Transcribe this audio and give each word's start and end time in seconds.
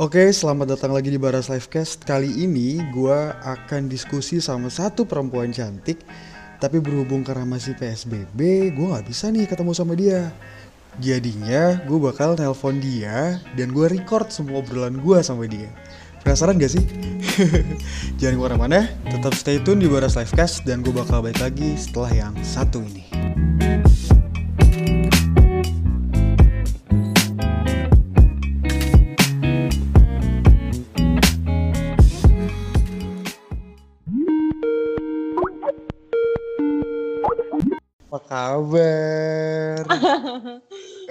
Oke, 0.00 0.32
selamat 0.32 0.72
datang 0.72 0.96
lagi 0.96 1.12
di 1.12 1.20
Baras 1.20 1.52
Livecast. 1.52 2.08
Kali 2.08 2.48
ini 2.48 2.80
gue 2.96 3.18
akan 3.44 3.92
diskusi 3.92 4.40
sama 4.40 4.72
satu 4.72 5.04
perempuan 5.04 5.52
cantik, 5.52 6.00
tapi 6.56 6.80
berhubung 6.80 7.20
karena 7.20 7.44
masih 7.44 7.76
PSBB, 7.76 8.72
gue 8.72 8.86
nggak 8.88 9.04
bisa 9.04 9.28
nih 9.28 9.44
ketemu 9.44 9.76
sama 9.76 9.92
dia. 9.92 10.32
Jadinya 10.96 11.76
gue 11.84 11.98
bakal 12.00 12.40
nelpon 12.40 12.80
dia 12.80 13.36
dan 13.52 13.68
gue 13.68 13.84
record 13.92 14.32
semua 14.32 14.64
obrolan 14.64 14.96
gue 14.96 15.18
sama 15.20 15.44
dia. 15.44 15.68
Penasaran 16.24 16.56
gak 16.56 16.72
sih? 16.72 16.84
Jangan 18.22 18.32
ke 18.32 18.42
mana-mana, 18.48 18.88
tetap 19.12 19.36
stay 19.36 19.60
tune 19.60 19.84
di 19.84 19.92
Baras 19.92 20.16
Livecast 20.16 20.64
dan 20.64 20.80
gue 20.80 20.94
bakal 20.96 21.20
balik 21.20 21.44
lagi 21.44 21.76
setelah 21.76 22.08
yang 22.16 22.32
satu 22.40 22.80
ini. 22.80 23.04
Kabar? 38.32 39.84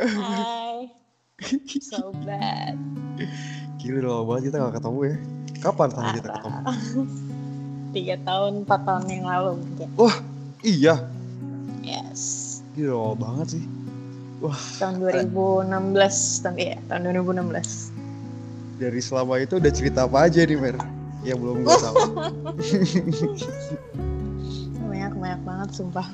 Hai, 0.02 0.90
sobat. 1.78 2.74
Gila 3.78 3.98
udah 4.02 4.10
lama 4.10 4.24
banget 4.26 4.44
kita 4.50 4.56
gak 4.58 4.76
ketemu 4.82 5.00
ya. 5.06 5.16
Kapan 5.62 5.88
terakhir 5.94 6.14
kita 6.18 6.30
ketemu? 6.34 6.60
Tiga 7.96 8.16
tahun, 8.26 8.52
empat 8.66 8.82
tahun 8.90 9.04
yang 9.06 9.26
lalu 9.30 9.52
mungkin. 9.62 9.88
Wah, 10.02 10.18
iya. 10.66 10.96
Yes. 11.86 12.22
Gila 12.74 12.90
lama 12.98 13.16
banget 13.22 13.62
sih. 13.62 13.64
Wah, 14.42 14.58
Tahun 14.82 14.98
2016, 14.98 15.70
tahun 16.42 16.56
iya, 16.58 16.82
tahun 16.90 17.02
2016. 17.22 18.82
dari 18.82 18.98
selama 18.98 19.38
itu 19.38 19.62
udah 19.62 19.70
cerita 19.70 20.10
apa 20.10 20.26
aja 20.26 20.42
nih, 20.42 20.58
Mer? 20.58 20.74
Yang 21.22 21.38
belum 21.38 21.58
gue 21.62 21.76
tahu. 21.86 21.98
Banyak 24.90 25.14
banyak 25.22 25.42
banget, 25.46 25.70
sumpah. 25.70 26.10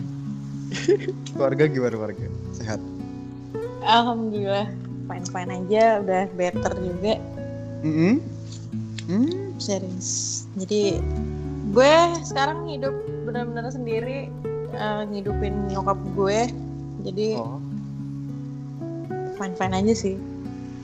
Keluarga 1.33 1.63
gimana 1.67 1.93
keluarga? 1.95 2.25
Sehat? 2.55 2.79
Alhamdulillah, 3.87 4.67
fine 5.07 5.27
fine 5.31 5.51
aja, 5.63 6.03
udah 6.03 6.23
better 6.35 6.73
juga. 6.79 7.13
Mm 7.83 8.19
Hmm? 9.07 9.55
Serius. 9.55 10.43
Jadi 10.59 10.99
gue 11.71 11.93
sekarang 12.27 12.67
hidup 12.67 12.91
benar-benar 13.23 13.71
sendiri, 13.71 14.27
eh, 14.75 15.01
ngidupin 15.07 15.71
nyokap 15.71 15.95
gue. 16.11 16.51
Jadi 17.07 17.39
Oh. 17.39 17.63
fine 19.39 19.55
fine 19.55 19.75
aja 19.79 19.93
sih. 19.95 20.19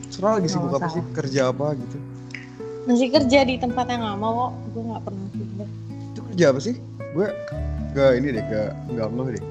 Sekarang 0.07 0.39
lagi 0.39 0.49
sibuk 0.55 0.79
apa 0.79 0.87
sih? 0.87 1.03
Kerja 1.11 1.51
apa 1.51 1.75
gitu? 1.75 1.97
Masih 2.87 3.11
kerja 3.11 3.39
di 3.43 3.55
tempat 3.59 3.91
yang 3.91 4.07
lama 4.07 4.27
kok. 4.31 4.51
Gue 4.71 4.81
nggak 4.87 5.03
pernah 5.03 5.27
pindah. 5.35 5.69
Itu 6.15 6.19
kerja 6.31 6.45
apa 6.55 6.59
sih? 6.63 6.75
Gue 7.11 7.27
gak 7.93 8.11
ini 8.17 8.27
deh, 8.33 8.43
gak, 8.47 8.71
gak 8.95 9.07
ngeh 9.11 9.27
deh. 9.35 9.43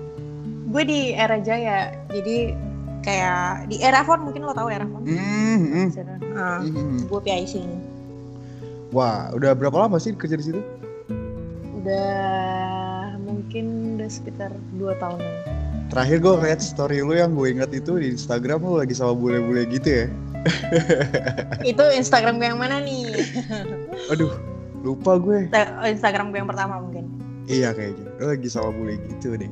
Gue 0.64 0.82
di 0.82 1.00
era 1.10 1.38
Jaya 1.38 1.91
jadi 2.08 2.55
kayak 3.02 3.66
di 3.66 3.77
Erafon 3.78 4.22
mungkin 4.22 4.42
lo 4.42 4.52
tahu 4.52 4.68
Erafon 4.68 5.02
Hmm, 5.02 5.58
hmm, 5.58 5.88
uh, 6.32 6.60
hmm. 6.62 6.98
gue 7.06 7.20
PIC 7.20 7.52
nya 7.60 7.78
Wah, 8.92 9.33
udah 9.33 9.56
berapa 9.56 9.72
lama 9.78 9.96
sih 9.96 10.12
kerja 10.12 10.36
di 10.36 10.44
situ? 10.44 10.60
udah 11.83 12.14
mungkin 13.18 13.98
udah 13.98 14.06
sekitar 14.06 14.55
dua 14.77 14.94
tahunan 14.96 15.34
Terakhir 15.90 16.22
gue 16.22 16.33
ngeliat 16.38 16.60
story 16.62 17.02
lu 17.02 17.12
yang 17.12 17.34
gue 17.34 17.52
inget 17.52 17.68
itu 17.74 17.98
di 17.98 18.08
Instagram 18.08 18.62
lu 18.62 18.78
lagi 18.78 18.94
sama 18.94 19.12
bule-bule 19.12 19.66
gitu 19.66 19.88
ya. 19.92 20.06
itu 21.68 21.84
Instagram 21.92 22.38
gue 22.38 22.48
yang 22.48 22.56
mana 22.56 22.80
nih 22.80 23.12
Aduh, 24.14 24.33
lupa 24.80 25.18
gue. 25.18 25.51
Insta- 25.51 25.84
Instagram 25.84 26.30
gue 26.30 26.39
yang 26.39 26.48
pertama 26.48 26.80
mungkin 26.80 27.11
Iya 27.45 27.74
kayaknya. 27.74 28.08
Lu 28.17 28.24
lagi 28.30 28.48
sama 28.48 28.70
bule 28.70 28.96
gitu 29.05 29.34
deh. 29.34 29.51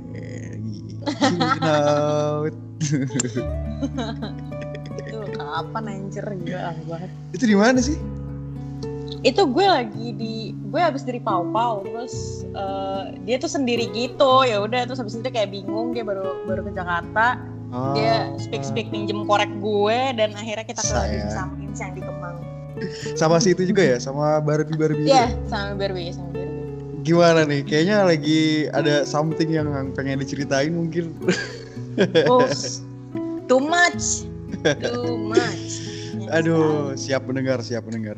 Out. 1.64 2.54
itu 5.00 5.18
kapan 5.36 5.84
anjir 5.88 6.24
gila 6.44 6.72
banget 6.88 7.10
itu 7.36 7.44
di 7.44 7.56
mana 7.56 7.80
sih? 7.80 7.98
itu 9.20 9.44
gue 9.44 9.66
lagi 9.68 10.16
di 10.16 10.56
gue 10.72 10.80
habis 10.80 11.04
dari 11.04 11.20
Pau 11.20 11.44
Pau 11.52 11.84
terus 11.84 12.40
eh, 12.56 13.20
dia 13.28 13.36
tuh 13.36 13.52
sendiri 13.52 13.92
gitu 13.92 14.48
ya 14.48 14.64
udah 14.64 14.88
terus 14.88 14.96
habis 14.96 15.12
itu 15.12 15.28
kayak 15.28 15.52
bingung 15.52 15.92
dia 15.92 16.00
baru 16.00 16.48
baru 16.48 16.64
ke 16.64 16.72
Jakarta 16.72 17.36
Ah, 17.70 17.94
dia 17.94 18.14
speak 18.34 18.66
speak 18.66 18.90
pinjem 18.90 19.22
korek 19.30 19.46
gue 19.62 19.98
dan 20.18 20.34
akhirnya 20.34 20.66
kita 20.66 20.82
ke. 20.82 20.90
Dimsum 20.90 21.54
yang 21.78 21.92
di 21.94 22.02
Kemang 22.02 22.36
sama 23.14 23.38
si 23.38 23.52
itu 23.54 23.62
juga 23.62 23.84
ya, 23.84 24.00
sama 24.00 24.40
Barbie 24.40 24.74
Barbie. 24.74 25.06
Iya 25.06 25.30
ya? 25.30 25.46
sama 25.46 25.78
Barbie 25.78 26.10
sama 26.10 26.34
Barbie 26.34 26.49
Gimana 27.00 27.48
nih? 27.48 27.64
Kayaknya 27.64 27.98
lagi 28.04 28.40
ada 28.70 29.02
something 29.08 29.48
yang 29.48 29.68
pengen 29.96 30.20
diceritain 30.20 30.72
mungkin. 30.72 31.16
oh 32.28 32.46
too 33.50 33.60
much 33.60 34.24
too 34.62 35.16
much 35.26 35.90
Aduh, 36.36 36.94
siap 36.94 37.26
mendengar, 37.26 37.58
siap 37.58 37.82
mendengar. 37.90 38.14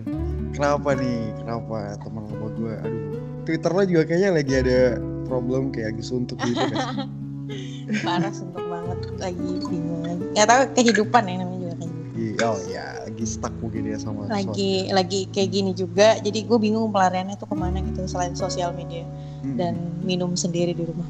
Kenapa 0.52 0.92
nih? 0.92 1.32
Kenapa 1.40 1.96
teman 2.04 2.28
lama 2.28 2.48
gue? 2.52 2.74
Aduh, 2.84 3.04
Twitter 3.48 3.72
lo 3.72 3.82
juga 3.88 4.02
kayaknya 4.04 4.30
lagi 4.36 4.54
ada 4.60 5.00
problem 5.24 5.72
kayak 5.72 5.96
lagi 5.96 6.04
suntuk 6.04 6.36
gitu 6.44 6.60
kan? 6.60 7.08
parah 8.06 8.32
suntuk 8.32 8.62
banget 8.68 8.98
lagi 9.18 9.50
bingung 9.68 10.04
lagi 10.06 10.24
nggak 10.32 10.46
tahu 10.48 10.62
kehidupan 10.76 11.22
ya 11.24 11.34
namanya 11.40 11.58
juga. 11.72 11.86
Iya, 12.12 12.44
Oh 12.44 12.58
ya, 12.68 12.86
lagi 13.22 13.30
stuck 13.30 13.54
mungkin 13.62 13.86
ya 13.86 13.96
sama 13.96 14.26
lagi 14.26 14.90
lagi 14.90 15.30
kayak 15.30 15.50
gini 15.50 15.70
juga 15.70 16.18
jadi 16.18 16.42
gue 16.42 16.58
bingung 16.58 16.90
pelariannya 16.90 17.38
tuh 17.38 17.46
ke 17.46 17.54
mana 17.54 17.78
gitu 17.80 18.02
selain 18.04 18.34
sosial 18.34 18.74
media 18.74 19.06
Hmm. 19.42 19.58
dan 19.58 19.74
minum 20.06 20.38
sendiri 20.38 20.70
di 20.70 20.86
rumah 20.86 21.02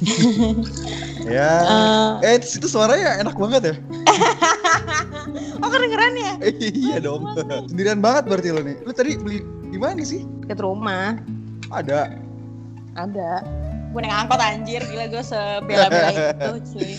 ya. 1.28 1.52
Eh, 1.60 2.12
Eh, 2.24 2.32
itu, 2.40 2.56
itu 2.56 2.64
suaranya 2.64 3.20
enak 3.20 3.36
banget 3.36 3.60
ya? 3.60 3.74
oh 5.60 5.68
kedengeran 5.68 6.16
ya 6.16 6.32
Eh, 6.40 6.52
iya 6.72 6.96
dong. 6.96 7.28
Sendirian 7.68 8.00
banget 8.00 8.24
berarti 8.24 8.48
lo 8.50 8.64
nih. 8.64 8.80
Lu 8.80 8.90
tadi 8.90 9.20
beli 9.20 9.44
di 9.68 9.76
mana 9.76 10.00
sih? 10.00 10.24
deket 10.40 10.64
rumah 10.64 11.20
Ada. 11.68 12.16
ada 12.96 13.44
gue 13.92 14.00
naik 14.00 14.16
angkot 14.16 14.40
anjir 14.40 14.80
gila 14.80 15.04
gue 15.04 15.20
sebela-bela 15.20 16.08
itu 16.16 16.52
cuy 16.72 16.92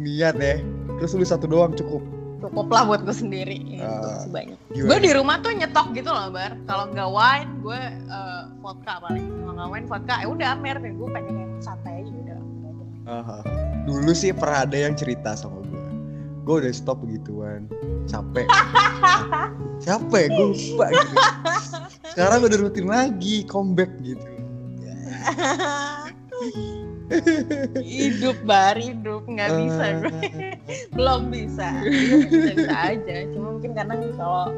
Niat 0.00 0.40
ya. 0.40 0.56
Terus 0.96 1.12
lu 1.12 1.26
satu 1.26 1.44
doang 1.44 1.76
cukup. 1.76 2.00
Cukup 2.40 2.66
lah 2.72 2.82
buat 2.88 3.00
gue 3.04 3.12
sendiri 3.12 3.58
ya, 3.68 3.84
Ah, 3.84 4.24
sebanyak 4.24 4.58
gue 4.72 4.98
di 5.00 5.10
rumah 5.12 5.38
tuh 5.44 5.52
nyetok 5.52 5.92
gitu 5.92 6.08
loh 6.08 6.32
bar 6.32 6.56
kalau 6.64 6.88
nggak 6.88 7.10
wine 7.12 7.50
gue 7.60 7.80
eh, 8.08 8.42
vodka 8.64 8.94
paling 9.04 9.26
kalau 9.44 9.52
nggak 9.56 9.68
wine 9.68 9.86
vodka 9.86 10.14
ya 10.24 10.26
udah 10.28 10.46
amer 10.56 10.76
deh 10.80 10.92
gue 10.92 11.08
pengen 11.12 11.34
yang 11.36 11.52
santai 11.60 12.02
aja 12.02 12.12
udah 12.12 12.38
Aha. 13.10 13.42
Dulu 13.90 14.12
sih 14.14 14.30
pernah 14.30 14.62
ada 14.62 14.76
yang 14.78 14.94
cerita 14.94 15.34
sama 15.34 15.64
gue. 15.66 15.82
Gue 16.46 16.62
udah 16.62 16.70
stop 16.70 17.02
begituan. 17.02 17.66
Capek. 18.06 18.46
Capek, 19.84 20.30
gue 20.30 20.46
lupa 20.54 20.86
gitu. 20.94 21.16
Sekarang 22.06 22.46
udah 22.46 22.58
rutin 22.60 22.86
lagi, 22.86 23.42
comeback 23.50 23.90
gitu. 24.04 24.22
hidup 27.82 28.36
bar 28.46 28.78
hidup. 28.78 29.26
Nggak 29.26 29.50
bisa 29.58 29.84
gue. 30.02 30.10
Eh, 30.30 30.54
belum 30.96 31.30
bisa. 31.30 31.68
Bisa 32.30 32.52
bisa 32.54 32.76
aja. 32.76 33.16
Cuma 33.34 33.58
mungkin 33.58 33.72
karena 33.74 33.94
kalau 34.14 34.54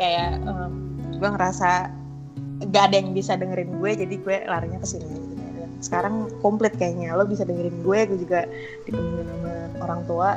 kayak 0.00 0.40
em, 0.44 0.72
gue 1.20 1.28
ngerasa 1.28 1.92
gak 2.72 2.92
ada 2.92 2.96
yang 3.00 3.16
bisa 3.16 3.40
dengerin 3.40 3.72
gue 3.80 3.90
jadi 4.04 4.14
gue 4.20 4.36
larinya 4.48 4.80
ke 4.80 4.88
sini. 4.88 5.08
Sekarang 5.80 6.28
komplit 6.44 6.76
kayaknya. 6.76 7.16
Lo 7.16 7.24
bisa 7.28 7.44
dengerin 7.44 7.84
gue 7.84 7.98
gue 8.08 8.18
juga 8.20 8.48
ditemenin 8.88 9.28
sama 9.28 9.52
orang 9.84 10.00
tua. 10.08 10.30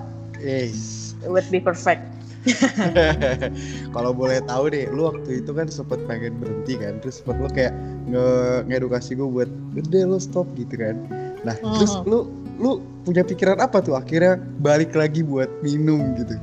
Yes. 0.44 1.04
it 1.24 1.32
would 1.32 1.48
be 1.48 1.60
perfect. 1.60 2.04
Kalau 3.96 4.12
boleh 4.12 4.44
tahu 4.44 4.68
deh, 4.68 4.92
lu 4.92 5.08
waktu 5.08 5.40
itu 5.40 5.52
kan 5.56 5.72
sempet 5.72 6.04
pengen 6.12 6.36
berhenti 6.44 6.76
kan, 6.76 7.00
terus 7.00 7.24
sempet 7.24 7.40
lu 7.40 7.48
kayak 7.48 7.72
nge 8.12 8.28
ngedukasi 8.68 9.16
gue 9.16 9.28
buat 9.28 9.50
gede 9.72 10.04
lo 10.04 10.20
stop 10.20 10.48
gitu 10.60 10.76
kan. 10.76 11.00
Nah, 11.44 11.56
terus 11.76 11.94
Mhm. 11.94 12.04
lu 12.06 12.20
lu 12.56 12.72
punya 13.04 13.22
pikiran 13.22 13.58
apa 13.58 13.80
tuh 13.80 13.94
akhirnya 13.94 14.36
balik 14.58 14.94
lagi 14.94 15.22
buat 15.22 15.50
minum 15.60 16.16
gitu? 16.16 16.36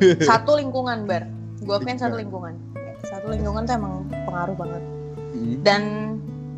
satu 0.26 0.54
lingkungan 0.54 1.06
bar 1.06 1.22
gue 1.56 1.76
pengen 1.80 1.98
satu 1.98 2.18
lingkungan 2.18 2.58
satu 3.04 3.30
lingkungan 3.30 3.62
tuh 3.62 3.74
emang 3.74 3.94
pengaruh 4.26 4.52
banget 4.54 4.82
Hmm. 5.30 5.56
dan 5.62 5.82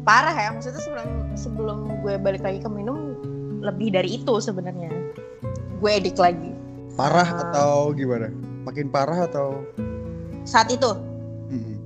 parah 0.02 0.32
ya 0.32 0.48
maksudnya 0.50 0.80
sebelum 0.80 1.06
sebelum 1.34 1.78
gue 2.00 2.16
balik 2.16 2.40
lagi 2.40 2.58
ke 2.58 2.66
minum 2.66 3.12
lebih 3.60 3.90
dari 3.90 4.16
itu 4.16 4.34
sebenarnya 4.38 4.88
gue 5.76 5.90
edik 5.92 6.16
lagi 6.16 6.52
Parah 6.92 7.28
Ah. 7.28 7.40
atau 7.44 7.92
gimana? 7.92 8.32
Makin 8.64 8.88
parah 8.88 9.24
atau? 9.24 9.60
saat 10.42 10.70
itu 10.70 10.88
Mm-mm. 11.46 11.76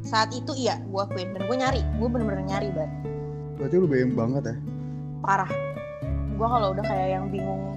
saat 0.00 0.32
itu 0.32 0.56
iya 0.56 0.80
gue 0.80 1.00
akuin 1.00 1.32
dan 1.32 1.44
gue 1.44 1.56
nyari 1.58 1.82
gue 1.82 2.08
bener-bener 2.08 2.44
nyari 2.44 2.68
banget 2.70 2.92
Berarti 3.54 3.74
lu 3.76 3.86
bayang 3.86 4.14
banget 4.14 4.42
ya? 4.46 4.56
Parah 5.18 5.50
gue 6.30 6.46
kalau 6.46 6.68
udah 6.70 6.84
kayak 6.84 7.08
yang 7.12 7.26
bingung 7.28 7.76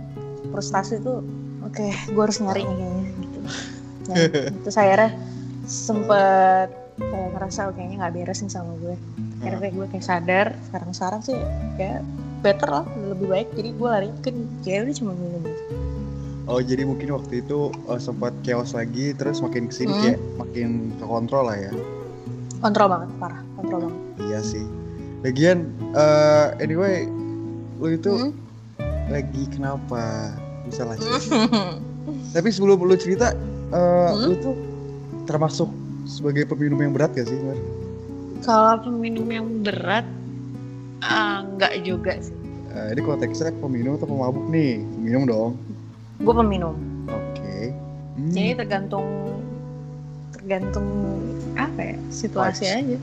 frustasi 0.50 1.00
tuh 1.00 1.26
oke 1.62 1.88
gue 2.08 2.22
harus 2.22 2.38
nyari 2.40 2.62
nih 2.62 2.76
kayaknya 2.76 3.04
gitu 3.18 3.40
nah, 4.08 4.16
terus 4.64 4.78
akhirnya 4.78 5.10
sempet 5.66 6.70
kayak 6.98 7.30
ngerasa 7.34 7.60
"Oh, 7.66 7.74
kayaknya 7.74 7.96
nggak 8.00 8.14
beres 8.14 8.40
nih 8.42 8.52
sama 8.52 8.74
gue 8.78 8.96
akhirnya 9.42 9.60
kayak 9.60 9.74
gue 9.74 9.86
kayak 9.90 10.06
sadar 10.06 10.48
sekarang 10.70 10.92
sekarang 10.92 11.22
sih 11.24 11.38
kayak 11.76 12.00
better 12.42 12.70
lah 12.70 12.86
lebih 12.98 13.28
baik 13.28 13.48
jadi 13.54 13.70
gue 13.72 13.88
lari 13.90 14.10
ke 14.20 14.30
kayak 14.62 14.90
udah 14.90 14.96
cuma 14.98 15.14
minum. 15.14 15.42
Oh 16.46 16.58
jadi 16.58 16.84
mungkin 16.84 17.14
waktu 17.14 17.46
itu 17.46 17.70
eh, 17.88 18.02
sempat 18.02 18.34
chaos 18.42 18.74
lagi 18.74 19.14
terus 19.14 19.40
makin 19.40 19.70
ke 19.70 19.74
sini 19.76 19.94
Hmm. 19.94 20.02
kayak 20.04 20.20
makin 20.38 20.70
kekontrol 20.98 21.46
lah 21.48 21.58
ya. 21.58 21.72
kontrol 22.60 22.88
banget 22.90 23.10
parah 23.18 23.42
kontrol 23.56 23.80
banget 23.88 24.02
Iya 24.22 24.40
sih. 24.42 24.66
Lagian 25.22 25.70
eh, 25.94 26.48
anyway 26.60 27.06
lu 27.82 27.88
itu 27.90 28.12
Hmm. 28.14 28.32
lagi 29.08 29.44
kenapa 29.50 30.32
bisa 30.64 30.86
lah 30.86 30.96
Tapi 32.34 32.48
sebelum 32.48 32.80
lu 32.80 32.96
cerita 32.96 33.34
eh, 33.68 33.78
Hmm? 34.08 34.22
lu 34.24 34.34
tuh 34.38 34.56
termasuk 35.24 35.68
sebagai 36.04 36.46
peminum 36.46 36.78
yang 36.80 36.94
berat 36.94 37.12
gak 37.12 37.26
sih 37.26 37.38
Mar? 37.38 37.58
kalau 38.42 38.74
peminum 38.84 39.28
yang 39.28 39.48
berat 39.62 40.06
nggak 41.52 41.82
juga 41.82 42.18
sih 42.18 42.34
Eh, 42.72 42.96
ini 42.96 43.02
konteksnya 43.02 43.52
peminum 43.54 43.94
atau 43.94 44.08
pemabuk 44.08 44.48
nih? 44.48 44.80
Peminum 44.80 45.24
dong. 45.26 45.52
gue 46.18 46.34
peminum 46.34 46.72
Oke. 47.06 47.74
Hmm. 48.14 48.32
jadi 48.32 48.56
tergantung 48.56 49.06
tergantung 50.32 50.88
apa 51.54 51.82
ya 51.84 51.98
situasi 52.10 52.64
Vibes. 52.64 52.78
aja 52.78 52.98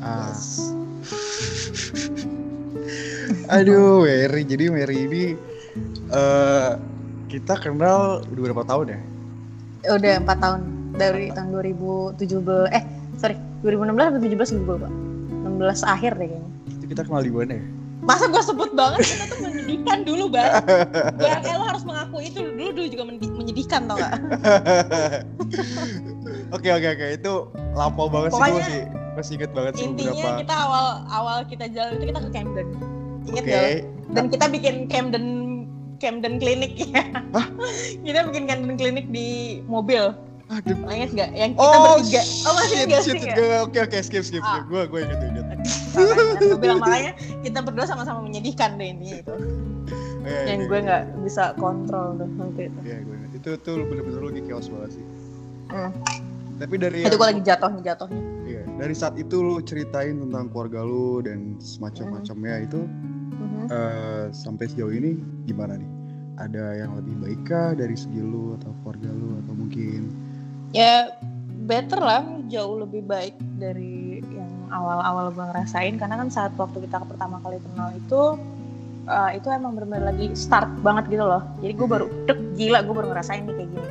Ah. 0.00 0.30
Yes. 0.30 0.72
Aduh, 3.48 4.04
Mary. 4.04 4.42
Jadi 4.46 4.64
Mary 4.72 4.96
ini 5.06 5.24
eh 6.12 6.70
kita 7.32 7.56
kenal 7.56 8.20
udah 8.28 8.42
berapa 8.50 8.64
tahun 8.68 8.86
ya? 8.92 9.00
udah 9.82 10.12
empat 10.22 10.38
tahun. 10.38 10.60
Dari 10.92 11.32
tahun 11.32 11.48
2017 12.20 12.76
eh 12.76 12.84
sorry. 13.16 13.36
2016 13.64 13.94
atau 13.94 14.20
17 14.20 14.56
gue 14.58 14.74
lupa. 14.76 14.90
16 14.90 15.82
akhir 15.86 16.12
deh 16.18 16.28
kayaknya. 16.28 16.50
Itu 16.68 16.84
kita 16.90 17.02
kenal 17.06 17.22
di 17.24 17.32
mana 17.32 17.54
ya? 17.56 17.64
masa 18.02 18.26
gue 18.26 18.42
sebut 18.42 18.70
banget? 18.74 18.98
Kita 19.06 19.24
tuh 19.30 19.38
menyedihkan 19.46 19.98
dulu 20.02 20.24
bang. 20.26 20.50
Gue 21.22 21.30
eh, 21.30 21.54
lo 21.54 21.64
harus 21.70 21.86
mengakui 21.86 22.26
itu 22.28 22.42
dulu. 22.42 22.74
Dulu 22.74 22.86
juga 22.90 23.04
men- 23.06 23.34
menyedihkan 23.38 23.80
tau 23.86 23.96
gak 23.96 24.12
Oke 26.58 26.68
oke 26.68 26.88
oke. 26.98 27.06
Itu 27.14 27.32
lampau 27.78 28.10
banget 28.10 28.34
sih 28.34 28.42
gue 28.42 28.46
Pokoknya 28.50 29.01
masih 29.12 29.32
inget 29.36 29.50
banget 29.50 29.72
sih 29.74 29.84
intinya 29.84 30.12
beberapa. 30.14 30.40
kita 30.40 30.54
awal 30.56 30.86
awal 31.06 31.36
kita 31.44 31.64
jalan 31.68 31.92
itu 31.94 32.04
kita 32.06 32.20
ke 32.20 32.30
Camden 32.30 32.66
inget 33.22 33.42
Oke. 33.42 33.52
gak 33.52 33.66
dan 34.10 34.24
kita 34.28 34.44
bikin 34.48 34.74
Camden 34.86 35.26
Camden 35.98 36.34
Clinic 36.36 36.72
ya 36.80 37.02
kita 38.06 38.18
bikin 38.26 38.44
Camden 38.46 38.74
Clinic 38.74 39.06
di 39.08 39.28
mobil 39.64 40.12
Aduh. 40.50 40.76
Inget 40.86 41.10
gak 41.14 41.30
yang 41.32 41.52
kita 41.54 41.64
Oh, 41.64 41.96
bertiga 41.96 42.20
oh 42.44 42.52
masih 42.52 42.76
shit, 42.76 42.88
shit, 43.00 43.16
gue- 43.24 43.62
Oke 43.62 43.78
oke 43.80 43.98
skip 43.98 44.20
skip 44.20 44.36
skip. 44.36 44.44
Ah. 44.44 44.60
Gue 44.62 44.84
gue 44.84 45.00
inget 45.00 45.16
inget. 45.22 45.46
gue 46.36 46.58
bilang 46.58 46.76
makanya 46.76 47.12
kita 47.40 47.58
berdua 47.58 47.88
sama-sama 47.88 48.20
menyedihkan 48.20 48.76
deh 48.76 48.84
intinya 48.86 49.16
itu 49.18 49.34
Iya, 50.22 50.40
yang 50.46 50.60
iya, 50.60 50.68
gue 50.68 50.76
iya. 50.76 50.84
nggak 50.84 51.02
bisa 51.24 51.56
kontrol 51.56 52.14
tuh 52.14 52.28
waktu 52.36 52.68
itu 52.68 52.78
Iya 52.84 52.98
gue. 53.00 53.16
Itu 53.32 53.48
tuh 53.58 53.74
bener-bener 53.82 54.22
lagi 54.22 54.40
chaos 54.44 54.66
banget 54.68 54.90
sih. 54.92 55.04
Hmm. 55.68 55.90
Tapi 56.62 56.74
dari 56.78 56.98
itu 57.02 57.10
yang- 57.10 57.18
gue 57.18 57.28
lagi 57.28 57.42
jatuhnya 57.42 57.82
jatuhnya 57.82 58.22
Iya, 58.42 58.62
dari 58.78 58.94
saat 58.94 59.14
itu 59.18 59.36
lu 59.38 59.58
ceritain 59.58 60.14
tentang 60.18 60.46
keluarga 60.48 60.86
lu 60.86 61.18
dan 61.18 61.58
semacam-macamnya 61.58 62.54
itu 62.62 62.80
Mhm. 63.32 63.66
eh, 63.66 64.24
sampai 64.30 64.70
sejauh 64.70 64.94
ini 64.94 65.18
gimana 65.44 65.74
nih? 65.74 65.90
Ada 66.38 66.64
yang 66.78 66.94
lebih 66.96 67.14
baik 67.18 67.40
kah 67.44 67.74
dari 67.74 67.92
segi 67.92 68.18
lu 68.18 68.54
atau 68.56 68.70
keluarga 68.82 69.10
lu 69.10 69.36
atau 69.42 69.52
mungkin? 69.52 70.14
Ya 70.70 71.10
better 71.66 71.98
lah 71.98 72.22
jauh 72.46 72.80
lebih 72.80 73.02
baik 73.04 73.34
dari 73.58 74.22
yang 74.24 74.50
awal-awal 74.70 75.30
gue 75.30 75.44
ngerasain. 75.44 75.98
Karena 75.98 76.16
kan 76.16 76.28
saat 76.30 76.54
waktu 76.54 76.82
kita 76.82 77.02
pertama 77.04 77.38
kali 77.40 77.58
kenal 77.60 77.90
itu 77.92 78.22
uh, 79.04 79.30
itu 79.30 79.46
emang 79.50 79.74
benar-benar 79.74 80.14
lagi 80.14 80.30
start 80.34 80.70
banget 80.80 81.10
gitu 81.10 81.22
loh. 81.22 81.42
Jadi 81.60 81.72
gue 81.74 81.88
baru 81.88 82.06
dek 82.24 82.38
gila 82.54 82.80
gue 82.80 82.94
baru 82.94 83.08
ngerasain 83.10 83.42
nih 83.44 83.54
kayak 83.54 83.70
gini 83.70 83.88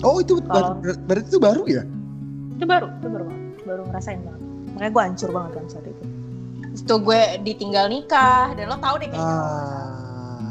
Oh 0.00 0.16
itu 0.18 0.40
ber- 0.40 0.48
Kalau- 0.48 0.76
ber- 0.80 1.02
berarti 1.04 1.28
itu 1.28 1.40
baru 1.40 1.62
ya? 1.68 1.82
itu 2.56 2.64
baru 2.68 2.86
itu 2.92 3.08
baru 3.08 3.24
banget. 3.24 3.44
Baru 3.64 3.82
ngerasain 3.88 4.20
banget. 4.20 4.42
Makanya 4.76 4.90
gue 4.92 5.02
hancur 5.02 5.30
banget 5.32 5.50
kan 5.56 5.64
saat 5.68 5.86
itu. 5.88 6.04
Terus 6.60 6.80
itu 6.84 6.94
gue 7.00 7.20
ditinggal 7.42 7.86
nikah 7.88 8.46
dan 8.54 8.64
lo 8.68 8.76
tau 8.78 8.96
deh 8.96 9.08
kayaknya. 9.08 9.40
Ah. 9.40 9.96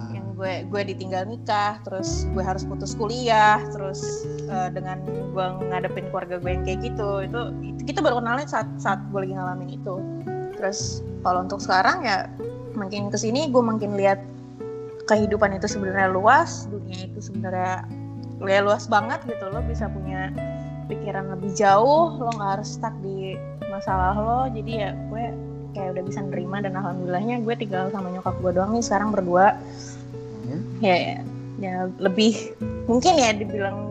yang 0.10 0.28
gue 0.36 0.54
gue 0.68 0.82
ditinggal 0.90 1.24
nikah 1.28 1.80
terus 1.84 2.26
gue 2.32 2.44
harus 2.44 2.64
putus 2.66 2.92
kuliah 2.94 3.60
terus 3.72 4.26
eh, 4.48 4.70
dengan 4.72 5.00
gue 5.06 5.46
ngadepin 5.70 6.10
keluarga 6.10 6.40
gue 6.40 6.50
yang 6.50 6.64
kayak 6.64 6.80
gitu 6.82 7.10
itu, 7.24 7.40
itu 7.64 7.82
kita 7.88 8.00
baru 8.02 8.20
kenalnya 8.20 8.48
saat 8.48 8.68
saat 8.78 9.00
gue 9.12 9.20
lagi 9.22 9.34
ngalamin 9.36 9.70
itu. 9.76 9.96
Terus 10.58 11.00
kalau 11.24 11.44
untuk 11.44 11.60
sekarang 11.62 12.04
ya 12.04 12.26
makin 12.74 13.08
ke 13.08 13.18
sini 13.18 13.48
gue 13.48 13.64
makin 13.64 13.96
lihat 13.96 14.20
kehidupan 15.06 15.58
itu 15.58 15.66
sebenarnya 15.66 16.10
luas 16.12 16.70
dunia 16.70 17.10
itu 17.10 17.20
sebenarnya 17.20 17.84
ya 18.48 18.64
luas 18.64 18.88
banget 18.88 19.20
gitu 19.28 19.46
lo 19.52 19.60
bisa 19.68 19.92
punya 19.92 20.32
pikiran 20.88 21.30
lebih 21.36 21.52
jauh 21.54 22.18
lo 22.18 22.32
nggak 22.34 22.52
harus 22.60 22.80
stuck 22.80 22.96
di 23.04 23.36
masalah 23.70 24.16
lo. 24.18 24.40
Jadi 24.50 24.72
ya 24.82 24.90
gue 24.96 25.24
kayak 25.78 25.90
udah 25.96 26.04
bisa 26.04 26.20
nerima 26.26 26.58
dan 26.60 26.74
alhamdulillahnya 26.76 27.46
gue 27.46 27.56
tinggal 27.56 27.94
sama 27.94 28.10
nyokap 28.10 28.36
gue 28.42 28.52
doang 28.56 28.72
nih 28.74 28.84
sekarang 28.84 29.10
berdua. 29.14 29.56
Hmm. 30.50 30.82
ya, 30.82 30.96
ya 30.98 31.18
ya 31.60 31.76
lebih 32.02 32.58
mungkin 32.90 33.20
ya 33.20 33.36
dibilang 33.36 33.86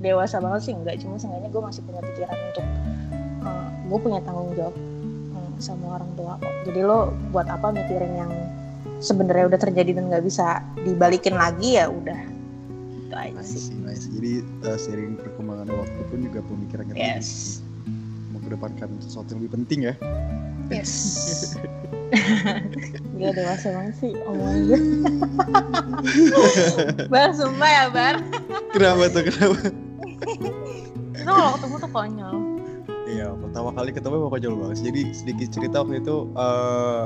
dewasa 0.00 0.40
banget 0.42 0.60
sih 0.66 0.74
enggak 0.74 0.98
cuma 1.04 1.20
seenggaknya 1.20 1.52
gue 1.52 1.62
masih 1.62 1.82
punya 1.86 2.00
pikiran 2.02 2.38
untuk 2.50 2.66
eh, 3.46 3.68
gue 3.86 3.98
punya 4.00 4.20
tanggung 4.24 4.50
jawab 4.56 4.74
eh, 5.36 5.50
sama 5.62 6.00
orang 6.00 6.10
tua 6.16 6.32
kok. 6.40 6.54
Jadi 6.66 6.80
lo 6.82 7.12
buat 7.30 7.46
apa 7.46 7.70
mikirin 7.70 8.12
yang 8.16 8.32
sebenarnya 8.98 9.54
udah 9.54 9.60
terjadi 9.60 9.96
dan 9.96 10.10
nggak 10.10 10.24
bisa 10.24 10.64
dibalikin 10.82 11.36
lagi 11.36 11.78
ya 11.78 11.86
udah 11.88 12.39
itu 13.10 13.16
aja 13.18 13.34
Nice, 13.42 13.66
sih 13.66 13.74
nice. 13.82 14.06
Jadi 14.06 14.32
uh, 14.62 14.78
seiring 14.78 15.18
perkembangan 15.18 15.66
waktu 15.66 16.00
pun 16.06 16.18
juga 16.22 16.40
pemikirannya 16.46 16.94
yes 16.94 17.58
mengedepankan 18.30 18.94
sesuatu 19.02 19.34
yang 19.34 19.42
lebih 19.42 19.52
penting 19.58 19.80
ya. 19.90 19.94
yes 20.70 20.94
Gila 23.18 23.30
dewasa 23.34 23.66
banget 23.74 23.94
sih 23.98 24.12
gue 24.14 24.54
Bar 27.12 27.30
sumpah 27.34 27.70
ya 27.70 27.84
Bar 27.90 28.16
Kenapa 28.70 29.02
tuh 29.10 29.22
kenapa? 29.26 29.58
Itu 31.10 31.26
kalau 31.26 31.50
ketemu 31.58 31.74
tuh 31.78 31.90
konyol 31.90 32.36
Iya, 33.10 33.34
pertama 33.34 33.74
kali 33.74 33.90
ketemu 33.90 34.14
emang 34.22 34.30
konyol 34.30 34.54
banget. 34.54 34.86
Jadi 34.86 35.02
sedikit 35.10 35.48
cerita 35.50 35.82
waktu 35.82 35.98
itu 35.98 36.16
eh 36.38 37.04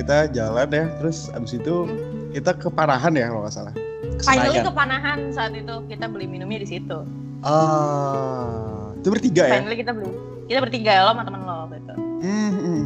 kita 0.00 0.32
jalan 0.32 0.68
ya, 0.72 0.84
terus 0.96 1.28
abis 1.36 1.60
itu 1.60 1.84
kita 2.32 2.56
ke 2.56 2.72
Panahan 2.72 3.12
ya 3.12 3.28
kalau 3.28 3.44
nggak 3.44 3.52
salah. 3.52 3.74
Finally 4.22 4.58
Senayan. 4.58 4.66
kepanahan 4.74 5.18
saat 5.30 5.52
itu 5.54 5.74
kita 5.86 6.10
beli 6.10 6.26
minumnya 6.26 6.58
di 6.62 6.68
situ. 6.68 6.98
Ah, 7.46 8.90
itu 8.98 9.08
bertiga 9.14 9.46
ya? 9.46 9.62
Finally 9.62 9.76
kita 9.78 9.92
beli 9.94 10.10
kita 10.48 10.58
bertiga 10.64 10.92
lo 11.06 11.10
sama 11.14 11.22
temen 11.22 11.40
lo 11.44 11.58
gitu. 11.70 11.94
Hmm, 12.18 12.50
hmm. 12.50 12.84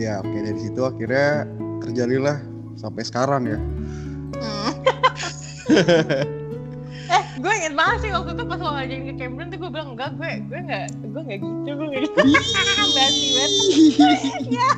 Ya 0.00 0.20
oke 0.20 0.38
dari 0.38 0.60
situ 0.60 0.80
akhirnya 0.80 1.44
terjadilah 1.84 2.40
sampai 2.76 3.02
sekarang 3.04 3.42
ya. 3.48 3.58
eh 7.06 7.22
gue 7.38 7.52
inget 7.54 7.74
banget 7.74 7.98
sih 8.06 8.10
waktu 8.10 8.34
itu 8.34 8.44
pas 8.46 8.58
lo 8.58 8.70
ngajakin 8.74 9.02
ke 9.06 9.14
Cameron 9.18 9.48
tuh 9.50 9.58
gue 9.62 9.70
bilang 9.70 9.88
enggak 9.94 10.10
gue 10.18 10.30
gue 10.46 10.60
nggak 10.62 10.86
gue 11.06 11.22
nggak 11.22 11.38
gitu 11.38 11.70
gue 11.74 11.86
nggak 11.86 12.02
gitu. 12.02 12.18
Banget. 12.96 13.50
ya 14.50 14.70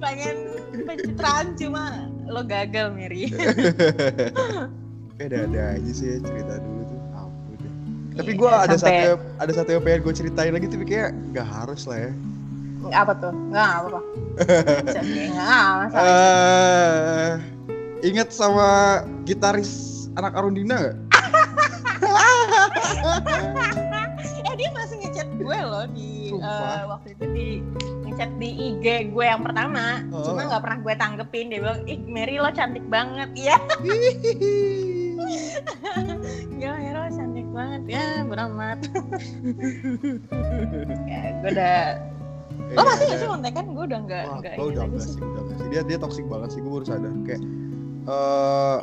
pengen 0.00 0.36
pencitraan 0.84 1.46
cuma 1.58 2.08
lo 2.28 2.42
gagal 2.46 2.92
Mary. 2.96 3.28
Ada 5.22 5.36
ada 5.44 5.62
aja 5.72 5.90
sih 5.90 6.06
ya 6.08 6.16
cerita 6.20 6.52
dulu 6.58 6.82
tuh. 6.84 6.98
Ampun 7.12 7.54
deh. 7.56 7.72
Tapi 8.12 8.28
Iya, 8.28 8.36
gue 8.36 8.50
ada 8.50 8.74
sampai- 8.74 9.04
satu 9.04 9.12
ada 9.38 9.52
satu 9.52 9.68
yang 9.70 9.82
pengen 9.82 10.00
gue 10.00 10.14
ceritain 10.14 10.50
lagi 10.50 10.66
tapi 10.66 10.84
kayak 10.84 11.10
nggak 11.30 11.46
harus 11.48 11.82
lah 11.84 11.98
ya. 12.00 12.12
apa 12.92 13.12
tuh? 13.14 13.32
Nggak 13.48 13.66
apa-apa. 13.70 14.00
Bisa, 14.82 15.00
kayak 15.00 15.28
Nggak 15.30 15.62
masalah. 15.78 16.02
Eh, 16.02 17.30
ingat 18.02 18.28
sama 18.30 18.68
gitaris 19.22 19.70
anak 20.12 20.32
Arundina 20.34 20.76
gak? 20.82 20.96
eh 24.42 24.52
dia 24.52 24.68
masih 24.72 24.96
ngechat 24.98 25.28
gue 25.32 25.56
loh 25.62 25.84
di 25.88 26.28
Sumpah. 26.28 26.50
eh, 26.50 26.82
waktu 26.84 27.08
itu 27.12 27.24
di 27.30 27.46
ngechat 28.02 28.30
di 28.36 28.48
IG 28.68 28.84
gue 29.08 29.24
yang 29.24 29.40
pertama 29.40 30.02
Oh. 30.10 30.20
cuma 30.24 30.44
nggak 30.44 30.60
pernah 30.60 30.78
gue 30.80 30.94
tanggepin 30.94 31.44
dia 31.46 31.58
bilang 31.60 31.80
ih 31.86 31.98
Mary 32.04 32.36
lo 32.36 32.50
cantik 32.50 32.84
banget 32.84 33.30
ya 33.46 33.56
Mary 36.60 36.88
lo 36.90 37.02
cantik 37.08 37.48
banget 37.50 37.82
ya 37.88 38.04
beramat. 38.24 38.78
Ya 41.04 41.20
gue 41.34 41.50
udah 41.52 41.78
lo 42.72 42.80
masih 42.84 43.04
nggak 43.04 43.18
sih 43.18 43.28
kontekan? 43.28 43.64
Gue 43.72 43.84
udah 43.84 44.00
nggak 44.02 44.22
Wah, 44.24 44.36
nggak 44.40 44.52
gue 44.54 44.64
ini 44.64 44.72
udah 44.72 44.84
enggak 44.86 45.04
sih. 45.04 45.18
udah 45.18 45.40
enggak 45.42 45.56
sih. 45.58 45.66
Dia 45.68 45.80
dia 45.84 45.98
toxic 45.98 46.24
banget 46.26 46.48
sih, 46.52 46.60
gue 46.60 46.70
baru 46.70 46.86
sadar. 46.86 47.12
Kayak 47.22 47.42
eh 48.02 48.78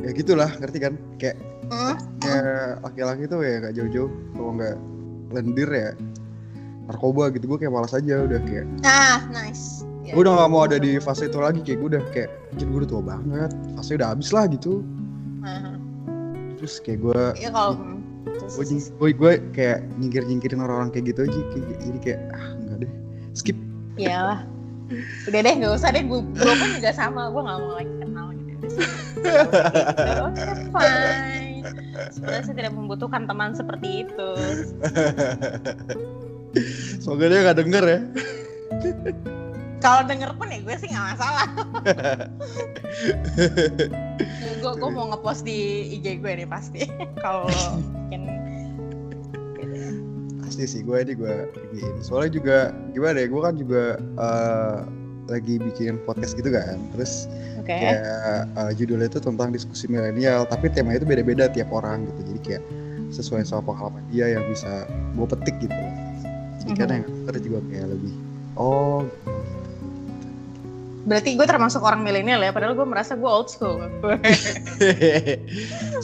ya 0.00 0.10
gitulah, 0.14 0.50
ngerti 0.56 0.78
kan? 0.78 0.94
Kayak 1.16 1.36
Hmm? 1.70 1.94
kayak 2.18 2.82
laki-laki 2.82 3.22
tuh 3.24 3.46
ya 3.46 3.62
gak 3.62 3.78
jauh-jauh 3.78 4.10
kalau 4.34 4.58
nggak 4.58 4.74
lendir 5.30 5.70
ya 5.70 5.94
narkoba 6.84 7.30
gitu 7.30 7.46
gue 7.46 7.58
kayak 7.62 7.70
malas 7.70 7.94
aja 7.94 8.26
udah 8.26 8.42
kayak. 8.42 8.66
Ah 8.82 9.22
nice. 9.30 9.86
Ya, 10.02 10.18
gue 10.18 10.26
udah 10.26 10.34
gak 10.34 10.50
mau 10.50 10.66
ada 10.66 10.82
di 10.82 10.98
fase 10.98 11.30
itu 11.30 11.38
lagi 11.38 11.62
kayak 11.62 11.78
gue 11.78 11.88
udah 11.94 12.02
kayak 12.10 12.26
anjir 12.50 12.66
gue 12.66 12.78
udah 12.82 12.90
tua 12.90 13.02
banget 13.06 13.50
fase 13.78 13.94
udah 13.94 14.08
habis 14.10 14.34
lah 14.34 14.50
gitu 14.50 14.82
Aha. 15.40 15.72
terus 16.60 16.76
kayak 16.84 17.00
gue 17.00 17.22
ya 17.40 17.48
kalau 17.48 17.72
hmm, 17.80 18.00
gue 18.28 18.64
gue 18.76 19.10
gue 19.16 19.32
kayak 19.56 19.80
nyingkir 19.96 20.22
nyingkirin 20.28 20.60
orang-orang 20.60 20.92
kayak 20.92 21.16
gitu 21.16 21.20
aja 21.24 21.40
kayak, 21.56 21.78
jadi 21.80 21.98
kayak 22.04 22.20
ah 22.36 22.46
enggak 22.60 22.76
deh 22.84 22.90
skip. 23.32 23.56
Ya 23.96 24.18
lah 24.26 24.40
udah 25.30 25.40
deh 25.46 25.54
nggak 25.62 25.72
usah 25.78 25.94
deh 25.94 26.02
gue 26.02 26.20
gue 26.34 26.54
pun 26.58 26.68
juga 26.74 26.90
sama 26.90 27.30
gue 27.30 27.42
nggak 27.46 27.58
mau 27.62 27.72
lagi 27.78 27.94
kenal 28.02 28.26
gitu. 28.34 28.66
Oke 30.26 30.50
fine. 30.74 31.62
Sebenarnya 32.10 32.42
saya 32.42 32.56
tidak 32.56 32.72
membutuhkan 32.74 33.22
teman 33.30 33.54
seperti 33.54 34.08
itu. 34.08 34.30
Semoga 36.98 37.30
dia 37.30 37.46
gak 37.46 37.58
denger 37.62 37.84
ya. 37.86 38.00
Kalau 39.78 40.02
denger 40.04 40.34
pun 40.34 40.50
ya 40.50 40.58
gue 40.60 40.76
sih 40.76 40.88
nggak 40.90 41.06
masalah 41.14 41.48
gue 44.60 44.72
gue 44.76 44.90
mau 44.90 45.06
ngepost 45.08 45.42
di 45.42 45.58
IG 45.94 46.20
gue 46.20 46.32
nih 46.42 46.48
pasti. 46.48 46.84
Kalau 47.24 47.48
mungkin 47.80 48.20
gitu. 49.60 49.88
Pasti 50.42 50.64
sih 50.66 50.80
gue 50.82 50.96
ini 50.98 51.12
gue 51.14 51.34
bikin. 51.72 51.94
Soalnya 52.02 52.30
juga 52.34 52.56
gimana 52.92 53.16
ya 53.22 53.26
gue 53.28 53.40
kan 53.40 53.54
juga 53.54 53.82
eh, 53.98 54.78
lagi 55.30 55.54
bikin 55.62 56.00
podcast 56.04 56.34
gitu 56.34 56.50
kan. 56.50 56.76
Terus 56.96 57.30
oke. 57.62 57.70
kayak 57.70 58.00
eh, 58.50 58.70
judulnya 58.74 59.06
itu 59.08 59.20
tentang 59.22 59.54
diskusi 59.54 59.86
milenial 59.86 60.44
tapi 60.44 60.68
tema 60.68 60.96
itu 60.96 61.06
beda-beda 61.06 61.46
tiap 61.50 61.70
orang 61.70 62.04
gitu. 62.08 62.20
Jadi 62.34 62.40
kayak 62.42 62.64
sesuai 63.10 63.42
sama 63.42 63.74
pengalaman 63.74 64.02
dia 64.10 64.38
yang 64.38 64.44
bisa 64.46 64.86
gue 65.14 65.26
petik 65.26 65.56
gitu. 65.62 65.74
Jadi 66.60 66.72
kan 66.76 66.86
Mhm. 66.86 66.94
yang 66.94 67.04
denger 67.24 67.34
juga 67.40 67.58
kayak 67.72 67.88
lebih 67.90 68.14
oh 68.54 69.06
berarti 71.10 71.34
gue 71.34 71.42
termasuk 71.42 71.82
orang 71.82 72.06
milenial 72.06 72.38
ya 72.38 72.54
padahal 72.54 72.78
gue 72.78 72.86
merasa 72.86 73.18
gue 73.18 73.26
old 73.26 73.50
school 73.50 73.82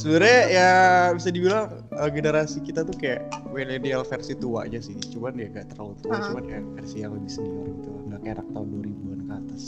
sebenarnya 0.03 0.41
ya 0.51 0.71
bisa 1.15 1.31
dibilang 1.31 1.71
eh, 1.95 2.11
generasi 2.11 2.59
kita 2.67 2.83
tuh 2.83 2.99
kayak 2.99 3.23
milenial 3.55 4.03
versi 4.03 4.35
tuanya 4.35 4.83
sih 4.83 4.99
cuman 5.15 5.39
ya 5.39 5.47
gak 5.55 5.71
terlalu 5.71 5.95
tua 6.03 6.19
Ah. 6.19 6.27
cuman 6.27 6.43
ya 6.51 6.59
versi 6.75 7.07
yang 7.07 7.15
lebih 7.15 7.31
senior 7.31 7.71
gitu 7.71 7.91
nggak 8.11 8.21
kayak 8.27 8.35
anak 8.43 8.49
tahun 8.51 8.67
2000-an 8.75 9.21
ke 9.23 9.33
atas 9.39 9.63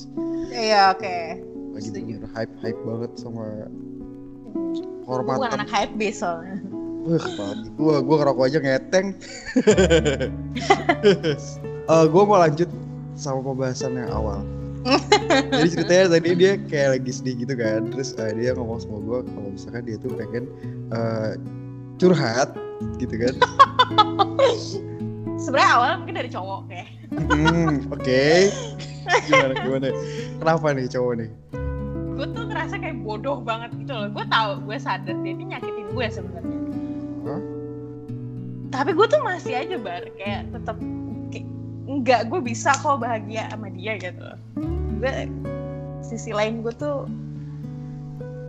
iya 0.50 0.83
oke 0.90 1.18
lagi 1.78 1.87
Setuju. 1.87 2.18
bener 2.18 2.30
hype 2.35 2.54
hype 2.59 2.80
banget 2.83 3.11
sama 3.14 3.42
gue 3.47 3.71
bukan 4.59 5.07
hormatan 5.07 5.50
anak 5.62 5.71
hype 5.71 5.95
beast 5.95 6.26
soalnya 6.26 6.59
Wah, 7.09 7.25
gua 7.80 8.04
gua 8.04 8.16
ngerokok 8.21 8.45
aja 8.52 8.59
ngeteng. 8.61 9.07
Eh, 11.88 12.04
gua 12.12 12.23
mau 12.28 12.37
lanjut 12.37 12.68
sama 13.16 13.40
pembahasan 13.40 13.97
yang 13.97 14.12
awal. 14.12 14.45
Jadi 15.59 15.68
ceritanya 15.75 16.04
tadi 16.16 16.28
dia 16.35 16.52
kayak 16.68 16.88
lagi 16.99 17.12
sedih 17.12 17.35
gitu 17.45 17.54
kan, 17.54 17.80
terus 17.92 18.16
eh, 18.16 18.33
dia 18.35 18.50
ngomong 18.57 18.80
sama 18.80 18.99
gua 19.04 19.18
kalau 19.25 19.49
misalkan 19.52 19.83
dia 19.85 19.97
tuh 20.00 20.11
pengen 20.16 20.45
eh, 20.92 21.33
curhat 22.00 22.57
gitu 23.02 23.14
kan. 23.16 23.35
sebenarnya 25.42 25.71
awalnya 25.78 25.97
mungkin 26.02 26.16
dari 26.18 26.30
cowok 26.30 26.61
kayak 26.68 26.88
Hmm, 27.09 27.88
oke. 27.88 28.25
Gimana 29.25 29.57
gimana? 29.64 29.88
Kenapa 30.37 30.76
nih 30.76 30.92
cowok 30.92 31.12
nih? 31.25 31.30
gue 32.18 32.26
tuh 32.35 32.45
ngerasa 32.50 32.75
kayak 32.83 32.99
bodoh 33.07 33.38
banget 33.38 33.71
gitu 33.78 33.95
loh 33.95 34.11
gue 34.11 34.26
tahu 34.26 34.50
gue 34.66 34.78
sadar 34.83 35.14
dia 35.23 35.33
ini 35.38 35.54
nyakitin 35.54 35.87
gue 35.95 36.07
sebenarnya 36.11 36.59
Hah? 37.23 37.40
tapi 38.75 38.90
gue 38.90 39.07
tuh 39.07 39.23
masih 39.23 39.54
aja 39.54 39.78
bar 39.78 40.02
kayak 40.18 40.50
tetap 40.50 40.75
enggak 41.88 42.28
gue 42.28 42.40
bisa 42.45 42.71
kok 42.78 43.00
bahagia 43.00 43.49
sama 43.49 43.73
dia 43.73 43.97
gitu 43.97 44.28
gue 45.00 45.12
sisi 46.04 46.37
lain 46.37 46.61
gue 46.61 46.75
tuh 46.76 47.09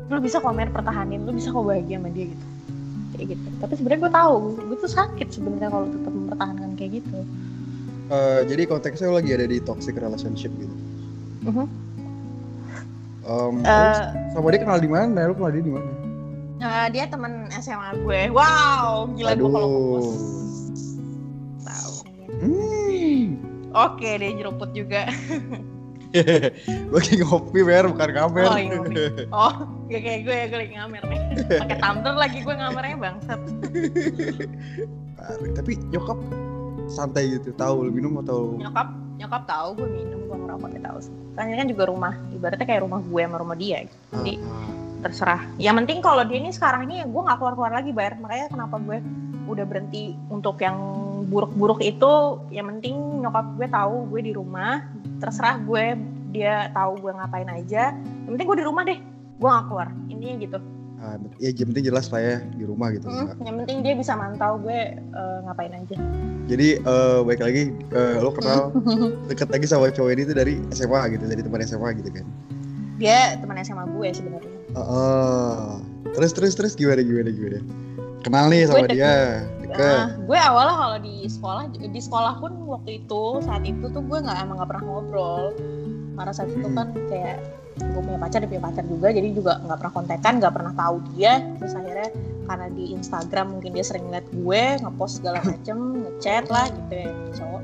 lu 0.09 0.19
bisa 0.19 0.43
komen 0.43 0.69
pertahanin 0.75 1.23
lu 1.23 1.31
bisa 1.31 1.49
kok 1.49 1.63
bahagia 1.63 1.97
sama 1.97 2.11
dia 2.11 2.27
gitu 2.27 2.45
kayak 3.15 3.25
gitu 3.33 3.47
tapi 3.63 3.73
sebenarnya 3.79 4.01
gue 4.03 4.13
tahu 4.13 4.35
gue 4.59 4.77
tuh 4.83 4.91
sakit 4.91 5.27
sebenarnya 5.31 5.69
kalau 5.71 5.87
tetap 5.87 6.11
mempertahankan 6.11 6.69
kayak 6.75 6.91
gitu 6.99 7.19
Eh, 8.09 8.41
jadi 8.49 8.65
konteksnya 8.65 9.13
lo 9.13 9.21
lagi 9.21 9.37
ada 9.37 9.45
di 9.45 9.61
toxic 9.61 9.93
relationship 9.93 10.49
gitu. 10.57 10.73
Em, 11.45 11.61
Eh, 13.61 13.61
terus 13.61 13.99
sama 14.33 14.49
dia 14.49 14.65
kenal 14.65 14.81
di 14.81 14.89
mana? 14.89 15.29
Lu 15.29 15.37
kenal 15.37 15.53
dia 15.53 15.61
di 15.61 15.69
mana? 15.69 15.91
Eh, 16.57 16.87
dia 16.89 17.05
temen 17.05 17.53
SMA 17.53 18.01
gue. 18.01 18.33
Wow, 18.33 19.13
gila 19.13 19.37
gue 19.37 19.49
kalau. 19.53 19.69
Tahu. 21.61 21.93
Hmm. 22.41 22.88
Oke, 23.73 24.09
dia 24.17 24.29
nyeruput 24.33 24.73
juga. 24.73 25.05
gue 26.89 26.97
lagi 26.97 27.21
ngopi 27.21 27.61
mer 27.61 27.85
bukan 27.85 28.09
ngamer 28.09 28.45
Oh, 28.49 28.57
iya. 28.57 28.77
Oh, 29.29 29.53
gak 29.93 30.01
kayak 30.01 30.19
gue 30.25 30.33
ya, 30.33 30.45
gue 30.49 30.59
lagi 30.65 30.73
ngamer 30.73 31.03
nih. 31.05 31.21
Pakai 31.61 31.77
tumbler 31.77 32.15
lagi 32.17 32.37
gue 32.41 32.55
ngamernya 32.57 32.97
bangsat. 32.97 33.39
Tapi 35.53 35.71
nyokap 35.93 36.17
santai 36.89 37.37
gitu 37.37 37.53
tahu 37.53 37.85
lu 37.85 37.91
minum 37.93 38.17
atau 38.25 38.57
Nyokap, 38.57 38.89
nyokap 39.21 39.43
tahu 39.45 39.67
gue 39.77 39.89
minum, 40.01 40.19
gue 40.25 40.37
ngerokok 40.41 40.67
dia 40.73 40.81
tahu 40.89 40.97
sih. 41.05 41.13
Kan 41.37 41.53
ini 41.53 41.57
kan 41.61 41.67
juga 41.69 41.83
rumah, 41.85 42.13
ibaratnya 42.33 42.65
kayak 42.65 42.81
rumah 42.81 42.99
gue 43.05 43.21
sama 43.21 43.37
rumah 43.37 43.57
dia. 43.57 43.85
Gitu. 43.85 43.95
Jadi 44.17 44.33
Ah, 44.41 44.69
terserah. 45.05 45.41
Yang 45.61 45.75
penting 45.85 45.97
kalau 46.01 46.23
dia 46.25 46.37
ini 46.41 46.49
sekarang 46.49 46.89
ini 46.89 47.05
gue 47.05 47.21
nggak 47.21 47.37
keluar-keluar 47.37 47.69
lagi 47.69 47.93
bayar. 47.93 48.17
Makanya 48.17 48.49
kenapa 48.49 48.81
gue 48.81 48.97
udah 49.49 49.65
berhenti 49.65 50.13
untuk 50.29 50.61
yang 50.61 50.77
buruk-buruk 51.27 51.81
itu. 51.81 52.37
Yang 52.53 52.65
penting 52.77 52.95
nyokap 53.19 53.45
gue 53.57 53.67
tahu 53.67 53.95
gue 54.13 54.21
di 54.21 54.33
rumah. 54.33 54.85
Terserah 55.17 55.57
gue 55.65 55.97
dia 56.29 56.69
tahu 56.71 57.01
gue 57.01 57.11
ngapain 57.11 57.49
aja. 57.49 57.91
Yang 58.23 58.31
penting 58.37 58.47
gue 58.47 58.57
di 58.61 58.65
rumah 58.65 58.83
deh. 58.85 58.99
Gue 59.41 59.49
nggak 59.49 59.65
keluar. 59.67 59.87
Intinya 60.07 60.35
gitu. 60.39 60.59
ah, 60.99 61.15
ya 61.39 61.55
yang 61.55 61.71
penting 61.71 61.87
jelas 61.87 62.11
lah 62.11 62.19
ya 62.19 62.35
di 62.59 62.67
rumah 62.67 62.91
gitu 62.91 63.07
Mm, 63.07 63.39
yang 63.47 63.55
penting 63.63 63.77
dia 63.87 63.95
bisa 63.95 64.19
mantau 64.19 64.59
gue 64.59 64.99
eh, 64.99 65.37
ngapain 65.47 65.71
aja. 65.71 65.95
jadi 66.43 66.83
eh, 66.83 67.19
baik 67.23 67.39
lagi 67.39 67.71
eh, 67.71 68.19
lo 68.19 68.35
kenal 68.35 68.75
deket 69.31 69.47
lagi 69.47 69.63
sama 69.63 69.95
cowok 69.95 70.11
ini 70.11 70.27
tuh 70.27 70.35
dari 70.35 70.59
SMA 70.75 71.15
gitu 71.15 71.23
dari 71.23 71.39
teman 71.39 71.63
SMA 71.63 71.95
gitu 72.03 72.11
kan 72.11 72.27
dia 72.99 73.39
teman 73.39 73.55
SMA 73.63 73.87
gue 73.95 74.09
sebenarnya. 74.11 74.51
oh, 74.75 75.79
terus 76.11 76.35
terus 76.35 76.51
terus 76.59 76.75
gimana 76.75 76.99
gimana 76.99 77.31
gimana 77.31 77.63
kenal 78.25 78.45
nih 78.51 78.67
sama 78.67 78.85
Gue 78.85 78.95
dia 78.95 79.13
deket. 79.63 79.79
Nah, 79.79 80.07
gue 80.17 80.37
awalnya 80.39 80.75
kalau 80.75 80.97
di 80.99 81.15
sekolah 81.29 81.63
di 81.71 82.01
sekolah 82.01 82.33
pun 82.41 82.51
waktu 82.67 83.03
itu 83.03 83.23
saat 83.45 83.63
itu 83.63 83.85
tuh 83.89 84.01
gue 84.01 84.17
nggak 84.19 84.37
emang 84.43 84.59
nggak 84.59 84.69
pernah 84.69 84.83
ngobrol. 84.85 85.43
Karena 86.19 86.31
saat 86.35 86.49
itu 86.51 86.67
Hmm. 86.67 86.75
kan 86.75 86.87
kayak 87.07 87.37
gue 87.79 88.01
punya 88.03 88.19
pacar 88.19 88.43
dia 88.43 88.49
punya 88.51 88.63
pacar 88.67 88.83
juga 88.83 89.07
jadi 89.07 89.27
juga 89.31 89.51
nggak 89.63 89.77
pernah 89.79 89.93
kontekan 89.95 90.33
nggak 90.43 90.53
pernah 90.53 90.73
tahu 90.75 90.95
dia. 91.15 91.33
Terus 91.61 91.73
akhirnya 91.77 92.09
karena 92.49 92.67
di 92.73 92.85
Instagram 92.91 93.45
mungkin 93.55 93.71
dia 93.77 93.85
sering 93.85 94.05
liat 94.09 94.25
gue 94.33 94.61
ngepost 94.83 95.21
segala 95.21 95.39
macem 95.45 95.77
ngechat 96.03 96.49
lah 96.49 96.65
gitu 96.67 96.93
ya 96.97 97.09
cowok. 97.39 97.61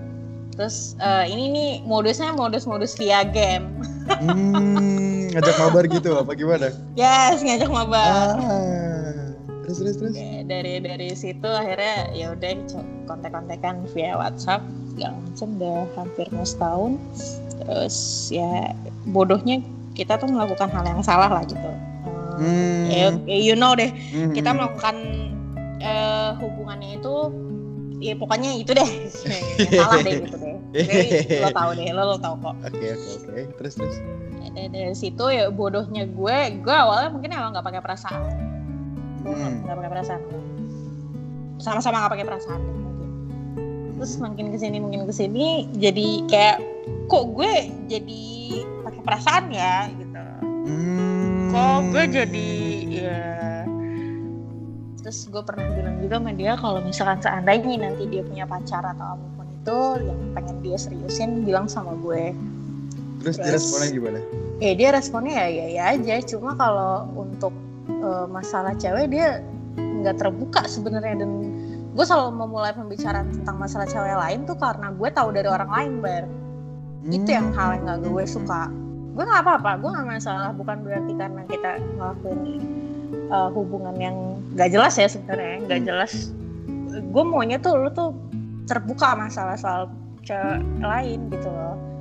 Terus 0.55 0.95
eh, 1.03 1.25
ini 1.35 1.43
nih 1.51 1.71
modusnya 1.83 2.31
modus-modus 2.31 2.95
via 2.95 3.27
game. 3.27 3.75
Hmm, 4.07 5.27
ngajak 5.35 5.57
mabar 5.59 5.83
gitu 5.89 6.15
apa 6.15 6.31
gimana? 6.31 6.69
Yes 6.95 7.43
ngajak 7.43 7.67
mabar. 7.67 8.07
Ah, 8.39 9.24
terus 9.65 9.77
terus 9.81 9.95
terus 9.97 10.15
dari 10.45 10.77
dari 10.77 11.09
situ 11.17 11.49
akhirnya 11.49 12.13
ya 12.13 12.37
udah 12.37 12.53
kontek-kontekan 13.09 13.81
via 13.91 14.13
WhatsApp 14.13 14.61
segala 14.93 15.17
macam 15.17 15.47
udah 15.57 15.79
hampir 15.97 16.25
mau 16.29 16.45
setahun 16.45 16.91
terus 17.65 18.29
ya 18.29 18.71
bodohnya 19.09 19.59
kita 19.97 20.21
tuh 20.21 20.29
melakukan 20.29 20.69
hal 20.69 20.85
yang 20.85 21.01
salah 21.01 21.27
lah 21.33 21.43
gitu 21.43 21.69
Hmm. 22.35 22.91
ya, 22.91 23.15
ya 23.31 23.37
you 23.39 23.55
know 23.55 23.79
deh 23.79 23.87
Hmm. 24.11 24.35
kita 24.35 24.51
melakukan 24.51 24.95
eh, 25.79 26.35
hubungannya 26.35 26.99
itu 26.99 27.31
ya 28.03 28.11
pokoknya 28.19 28.59
itu 28.59 28.75
deh 28.75 28.89
yang 29.63 29.71
salah 29.71 30.03
deh 30.03 30.13
gitu 30.19 30.35
deh 30.43 30.55
Jadi, 30.75 31.39
lo 31.39 31.49
tau 31.55 31.71
deh 31.71 31.87
lo, 31.95 32.03
lo 32.11 32.17
tau 32.19 32.35
kok 32.35 32.55
Oke 32.67 32.91
oke 32.91 33.09
oke. 33.23 33.41
Terus 33.55 33.73
terus. 33.79 33.95
dari, 34.51 34.67
dari 34.67 34.91
situ 34.91 35.23
ya 35.31 35.47
bodohnya 35.47 36.03
gue 36.11 36.37
gue 36.59 36.75
awalnya 36.75 37.15
mungkin 37.15 37.31
emang 37.31 37.55
nggak 37.55 37.63
pakai 37.63 37.79
perasaan 37.79 38.21
Hmm. 39.25 39.65
nggak 39.65 39.75
pakai 39.75 39.91
perasaan. 39.91 40.21
Sama-sama 41.57 41.95
nggak 41.99 42.13
pakai 42.13 42.27
perasaan. 42.27 42.61
Mungkin 42.61 43.93
terus 43.95 44.13
makin 44.19 44.51
ke 44.51 44.57
sini 44.59 44.77
makin 44.77 45.07
ke 45.07 45.13
sini 45.15 45.47
jadi 45.79 46.07
kayak 46.27 46.57
kok 47.07 47.31
gue 47.31 47.53
jadi 47.87 48.23
pakai 48.83 49.01
perasaan 49.01 49.45
ya 49.49 49.87
gitu. 49.89 50.19
Hmm. 50.67 51.49
kok 51.49 51.79
gue 51.89 52.03
jadi 52.11 52.49
ya. 52.91 53.23
Terus 54.99 55.29
gue 55.29 55.41
pernah 55.41 55.69
bilang 55.71 55.95
juga 56.01 56.15
sama 56.17 56.31
dia 56.33 56.53
kalau 56.57 56.79
misalkan 56.81 57.19
seandainya 57.21 57.77
nanti 57.79 58.03
dia 58.09 58.21
punya 58.21 58.45
pacar 58.45 58.81
atau 58.83 59.15
apa 59.15 59.25
pun 59.37 59.45
itu 59.47 59.79
yang 60.03 60.19
pengen 60.33 60.57
dia 60.61 60.77
seriusin 60.77 61.45
bilang 61.45 61.65
sama 61.65 61.93
gue. 61.97 62.33
Terus 63.21 63.37
dia 63.37 63.53
Terus- 63.53 63.65
responnya 63.69 63.89
gimana? 63.89 64.19
ya 64.55 64.71
dia 64.71 64.89
responnya 64.91 65.33
ya 65.35 65.47
ya 65.47 65.65
ya 65.71 65.83
aja. 65.95 66.15
Cuma 66.25 66.53
kalau 66.53 67.05
untuk 67.15 67.53
eh, 67.89 68.25
masalah 68.29 68.73
cewek 68.77 69.11
dia 69.13 69.41
nggak 69.77 70.17
terbuka 70.19 70.65
sebenarnya. 70.65 71.25
Dan 71.25 71.31
gue 71.95 72.05
selalu 72.05 72.35
memulai 72.35 72.75
pembicaraan 72.75 73.31
tentang 73.31 73.55
masalah 73.57 73.87
cewek 73.87 74.15
lain 74.15 74.39
tuh 74.43 74.57
karena 74.59 74.91
gue 74.91 75.09
tahu 75.11 75.29
dari 75.31 75.49
orang 75.49 75.71
lain 75.71 75.91
bar. 76.03 76.25
Itu 77.05 77.29
yang 77.29 77.53
hal 77.53 77.77
yang 77.77 77.83
gak 77.85 77.99
gue 78.09 78.23
suka. 78.25 78.67
Gue 79.15 79.23
nggak 79.23 79.41
apa-apa 79.45 79.71
gue 79.79 79.89
nggak 79.93 80.07
masalah. 80.17 80.49
Bukan 80.51 80.77
berarti 80.81 81.13
karena 81.15 81.41
kita 81.45 81.71
ngelakuin 81.95 82.41
uh, 83.29 83.49
hubungan 83.53 83.95
yang 84.01 84.17
gak 84.57 84.73
jelas 84.73 84.97
ya 84.97 85.07
sebenarnya. 85.07 85.61
Gak 85.69 85.81
jelas. 85.85 86.33
Gue 87.13 87.23
maunya 87.23 87.61
tuh 87.61 87.77
lu 87.77 87.89
tuh 87.93 88.11
terbuka 88.65 89.13
masalah 89.13 89.55
soal 89.55 89.87
cewek 90.25 90.65
lain 90.81 91.29
gitu 91.29 91.47
loh 91.53 91.94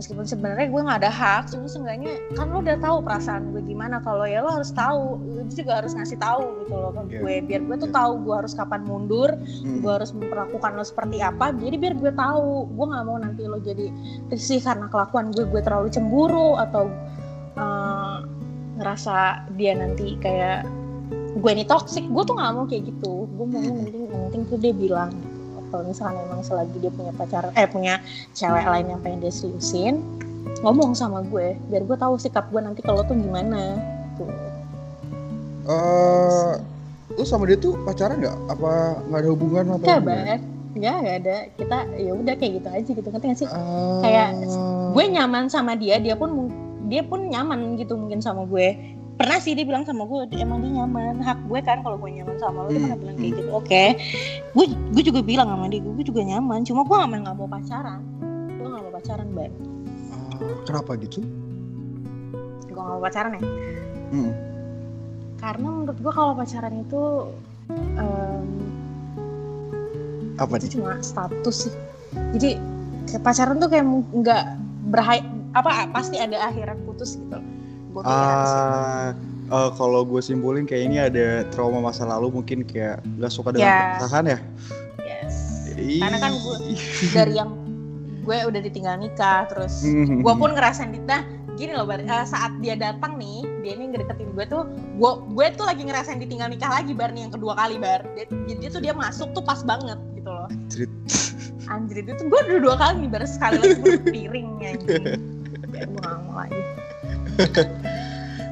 meskipun 0.00 0.24
sebenarnya 0.24 0.72
gue 0.72 0.80
nggak 0.80 0.98
ada 1.04 1.12
hak 1.12 1.52
cuma 1.52 1.68
seenggaknya 1.68 2.16
kan 2.32 2.48
lo 2.48 2.64
udah 2.64 2.80
tahu 2.80 2.96
perasaan 3.04 3.52
gue 3.52 3.60
gimana 3.60 4.00
kalau 4.00 4.24
ya 4.24 4.40
lo 4.40 4.48
harus 4.48 4.72
tahu 4.72 5.20
lo 5.20 5.44
juga 5.52 5.84
harus 5.84 5.92
ngasih 5.92 6.16
tahu 6.16 6.64
gitu 6.64 6.72
loh 6.72 6.90
ke 6.96 7.02
Yeah. 7.10 7.20
gue 7.20 7.34
biar 7.44 7.60
gue 7.68 7.76
tuh 7.76 7.90
Yeah. 7.92 7.98
tahu 8.00 8.12
gue 8.24 8.34
harus 8.40 8.52
kapan 8.56 8.80
mundur 8.88 9.30
Hmm. 9.60 9.84
gue 9.84 9.92
harus 9.92 10.10
memperlakukan 10.16 10.70
lo 10.72 10.84
seperti 10.88 11.20
apa 11.20 11.52
jadi 11.52 11.76
biar 11.76 11.94
gue 12.00 12.12
tahu 12.16 12.72
gue 12.72 12.86
nggak 12.88 13.04
mau 13.04 13.18
nanti 13.20 13.42
lo 13.44 13.60
jadi 13.60 13.92
risih 14.32 14.64
karena 14.64 14.88
kelakuan 14.88 15.28
gue 15.36 15.44
gue 15.44 15.60
terlalu 15.60 15.92
cemburu 15.92 16.56
atau 16.56 16.88
eh, 17.54 18.18
ngerasa 18.80 19.44
dia 19.60 19.76
nanti 19.76 20.16
kayak 20.16 20.64
gue 21.36 21.50
ini 21.52 21.62
toxic 21.62 22.08
gue 22.08 22.22
tuh 22.24 22.34
nggak 22.34 22.52
mau 22.56 22.64
kayak 22.64 22.88
gitu 22.88 23.28
gue 23.28 23.46
mau 23.46 23.60
yang 23.60 23.76
penting 23.84 24.02
yang 24.08 24.22
penting 24.32 24.42
tuh 24.48 24.58
dia 24.58 24.72
bilang. 24.72 25.12
Kalau 25.70 25.86
misalkan 25.86 26.18
emang 26.26 26.42
selagi 26.42 26.76
dia 26.82 26.92
punya 26.92 27.14
pacar 27.14 27.54
eh 27.54 27.66
punya 27.70 28.02
cewek 28.34 28.66
lain 28.66 28.86
yang 28.90 29.00
pengen 29.00 29.24
dia 29.24 29.32
seriusin 29.32 30.02
ngomong 30.60 30.92
sama 30.92 31.24
gue 31.24 31.56
biar 31.72 31.82
gue 31.86 31.96
tahu 31.96 32.20
sikap 32.20 32.50
gue 32.52 32.60
nanti 32.60 32.84
kalau 32.84 33.06
tuh 33.06 33.16
gimana 33.16 33.78
gitu. 34.20 34.50
Eh, 35.70 36.52
lu 37.14 37.24
sama 37.24 37.46
dia 37.46 37.56
tuh 37.56 37.76
pacaran 37.86 38.18
nggak? 38.18 38.36
Apa 38.50 39.00
nggak 39.06 39.20
ada 39.20 39.30
hubungan 39.30 39.64
atau? 39.76 39.78
Enggak, 39.78 39.98
gimana? 40.02 40.24
Bar. 40.24 40.38
Enggak, 40.70 40.94
enggak 41.02 41.16
ada. 41.22 41.36
Kita 41.58 41.78
ya 41.98 42.12
udah 42.14 42.34
kayak 42.38 42.52
gitu 42.58 42.68
aja 42.68 42.90
gitu. 42.90 43.08
Ngerti 43.10 43.26
gak 43.26 43.38
sih? 43.38 43.48
Ah. 43.50 44.00
Kayak 44.02 44.28
Gue 44.90 45.04
nyaman 45.06 45.44
sama 45.46 45.72
dia, 45.78 46.02
dia 46.02 46.14
pun 46.18 46.50
dia 46.90 47.02
pun 47.06 47.30
nyaman 47.30 47.78
gitu 47.78 47.94
mungkin 47.94 48.18
sama 48.18 48.46
gue. 48.46 48.98
Pernah 49.20 49.36
sih 49.36 49.52
dia 49.52 49.68
bilang 49.68 49.84
sama 49.84 50.08
gue, 50.08 50.32
emang 50.34 50.64
dia 50.64 50.80
nyaman. 50.80 51.20
Hak 51.20 51.44
gue 51.44 51.60
kan 51.60 51.84
kalau 51.84 52.00
gue 52.00 52.08
nyaman 52.08 52.40
sama 52.40 52.64
lo, 52.64 52.68
dia 52.68 52.80
Hmm, 52.80 52.84
pernah 52.88 52.98
bilang 52.98 53.16
kayak 53.20 53.32
gitu. 53.36 53.50
Oke. 53.52 53.84
Gue 54.56 54.64
gue 54.96 55.02
juga 55.04 55.20
bilang 55.20 55.48
sama 55.52 55.68
dia, 55.68 55.84
gue 55.84 56.04
juga 56.04 56.24
nyaman. 56.24 56.64
Cuma 56.64 56.80
gue 56.82 56.96
nggak 56.96 57.36
mau 57.36 57.44
pacaran. 57.44 58.00
Gue 58.56 58.64
nggak 58.64 58.82
mau 58.82 58.92
pacaran, 58.96 59.28
Bar. 59.36 59.50
Ah, 60.08 60.56
kenapa 60.64 60.90
gitu? 60.96 61.20
Gue 62.64 62.72
nggak 62.72 62.88
mau 62.88 63.02
pacaran 63.04 63.36
ya. 63.36 63.42
Hmm. 64.10 64.32
Karena 65.36 65.68
menurut 65.68 65.98
gue 66.00 66.12
kalau 66.12 66.32
pacaran 66.32 66.74
itu 66.80 67.02
em, 67.96 68.48
Apa 70.36 70.56
itu 70.56 70.64
nih? 70.64 70.72
cuma 70.80 70.96
status 71.00 71.68
sih 71.68 71.74
jadi 72.32 72.56
kayak 73.06 73.22
pacaran 73.22 73.56
tuh 73.56 73.68
kayak 73.68 73.84
nggak 74.10 74.42
berhai 74.88 75.20
apa 75.52 75.86
pasti 75.92 76.16
ada 76.16 76.40
akhiran 76.48 76.80
putus 76.82 77.20
gitu 77.20 77.38
sih 78.02 78.10
Ah, 78.10 79.06
eh, 79.48 79.70
kalau 79.74 80.00
gue 80.02 80.20
simpulin 80.20 80.64
kayak 80.64 80.82
ini 80.84 80.96
ada 80.98 81.26
trauma 81.48 81.80
masa 81.80 82.04
lalu 82.04 82.30
mungkin 82.34 82.62
kayak 82.62 82.98
nggak 83.14 83.28
suka 83.28 83.50
dengan 83.50 83.66
Ya. 83.66 83.78
pernikahan 83.96 84.24
ya. 84.26 84.38
yes 85.00 85.36
Karena 85.98 86.18
kan 86.18 86.32
gue- 86.36 86.60
dari 87.10 87.34
yang 87.34 87.50
gue 88.20 88.36
udah 88.46 88.60
ditinggal 88.60 88.94
nikah 88.96 89.48
terus 89.48 89.82
Hmm. 89.82 90.20
gue 90.20 90.34
pun 90.34 90.52
ngerasain 90.52 90.88
di 90.88 91.00
nah 91.00 91.24
gini 91.50 91.72
loh 91.72 91.84
Bar, 91.84 92.00
eh, 92.00 92.24
saat 92.24 92.56
dia 92.58 92.72
datang 92.72 93.16
nih 93.16 93.44
dia 93.60 93.72
ini 93.74 93.90
ngedeketin 93.90 94.32
gue 94.32 94.44
tuh 94.46 94.64
gue 94.94 95.12
gue 95.30 95.46
tuh 95.54 95.64
lagi 95.64 95.82
ngerasain 95.82 96.16
ditinggal 96.16 96.48
nikah 96.48 96.68
lagi 96.70 96.92
bar 96.92 97.10
nih 97.10 97.26
yang 97.26 97.34
kedua 97.34 97.52
kali 97.52 97.76
bar 97.76 98.00
dia, 98.14 98.28
tuh 98.70 98.80
dia 98.80 98.92
masuk 98.92 99.32
tuh 99.32 99.40
pas 99.40 99.60
banget 99.60 99.98
gitu 100.14 100.30
loh 100.30 100.48
Cerit. 100.68 100.88
anjir 101.66 102.00
itu 102.00 102.12
gue 102.16 102.40
udah 102.40 102.60
dua 102.60 102.76
kali 102.76 102.94
nih 103.02 103.10
bar 103.10 103.24
sekali 103.24 103.56
lagi 103.58 103.76
gue 103.76 103.92
piringnya 104.04 104.68
anjing 104.72 104.88
ya 105.76 105.84
gue 105.84 106.00
gak 106.00 106.18
mau 106.24 106.34
lagi 106.38 106.60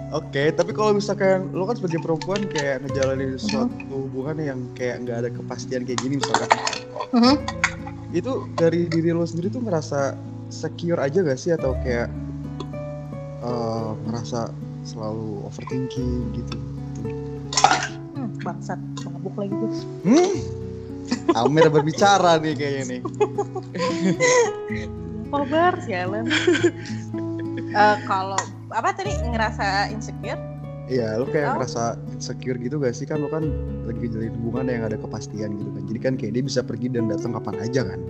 Oke, 0.09 0.49
tapi 0.51 0.73
kalau 0.73 0.97
misalkan 0.97 1.53
lo 1.53 1.69
kan 1.69 1.77
sebagai 1.77 2.01
perempuan 2.01 2.49
kayak 2.49 2.81
ngejalanin 2.81 3.37
Mm-hmm. 3.37 3.45
suatu 3.45 3.69
hubungan 4.09 4.37
yang 4.41 4.59
kayak 4.73 5.05
nggak 5.05 5.17
ada 5.21 5.31
kepastian 5.31 5.85
kayak 5.85 6.01
gini 6.01 6.17
misalkan, 6.17 6.49
Mhm. 7.13 7.37
itu 8.11 8.33
dari 8.57 8.89
diri 8.89 9.13
lo 9.13 9.29
sendiri 9.29 9.53
tuh 9.53 9.61
ngerasa 9.61 10.17
secure 10.49 10.97
aja 10.97 11.21
gak 11.21 11.37
sih 11.37 11.53
atau 11.53 11.77
kayak 11.85 12.09
eh, 13.39 13.91
ngerasa 14.09 14.49
selalu 14.83 15.45
overthinking 15.45 16.11
gitu? 16.33 16.57
Hmm, 18.17 18.33
bangsat, 18.41 18.81
mabuk 19.05 19.37
lagi 19.37 19.53
gue. 19.53 19.71
Hmm? 20.03 20.33
Amir 21.37 21.69
berbicara 21.69 22.41
nih 22.41 22.57
kayaknya 22.57 22.85
nih. 22.89 23.01
Kobar, 25.29 25.77
sialan. 25.85 26.25
Eh, 27.69 27.97
kalau 28.09 28.49
apa 28.71 28.93
tadi 28.93 29.13
ngerasa 29.15 29.89
insecure? 29.89 30.39
Iya, 30.89 31.21
lo 31.21 31.29
kayak 31.29 31.47
Oh. 31.47 31.55
ngerasa 31.61 31.83
insecure 32.11 32.57
gitu 32.57 32.81
gak 32.81 32.97
sih 32.97 33.05
kan 33.05 33.21
lo 33.21 33.29
kan 33.29 33.45
lagi 33.85 34.09
jalin 34.09 34.33
hubungan 34.41 34.73
yang 34.73 34.85
ada 34.85 34.97
kepastian 34.97 35.53
gitu 35.55 35.69
kan. 35.69 35.83
Jadi 35.85 35.99
kan 36.01 36.13
kayak 36.17 36.33
dia 36.33 36.43
bisa 36.43 36.61
pergi 36.61 36.89
dan 36.89 37.09
datang 37.09 37.37
kapan 37.37 37.61
aja 37.61 37.85
kan. 37.85 38.01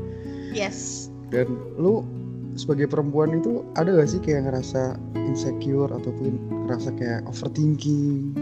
Yes. 0.54 1.10
Dan 1.28 1.50
lu 1.74 2.06
sebagai 2.54 2.86
perempuan 2.86 3.34
itu 3.34 3.66
ada 3.74 3.90
gak 3.92 4.08
sih 4.08 4.18
kayak 4.18 4.46
ngerasa 4.46 4.94
insecure 5.18 5.90
ataupun 5.90 6.38
ngerasa 6.66 6.94
kayak 6.94 7.26
overthinking? 7.26 8.38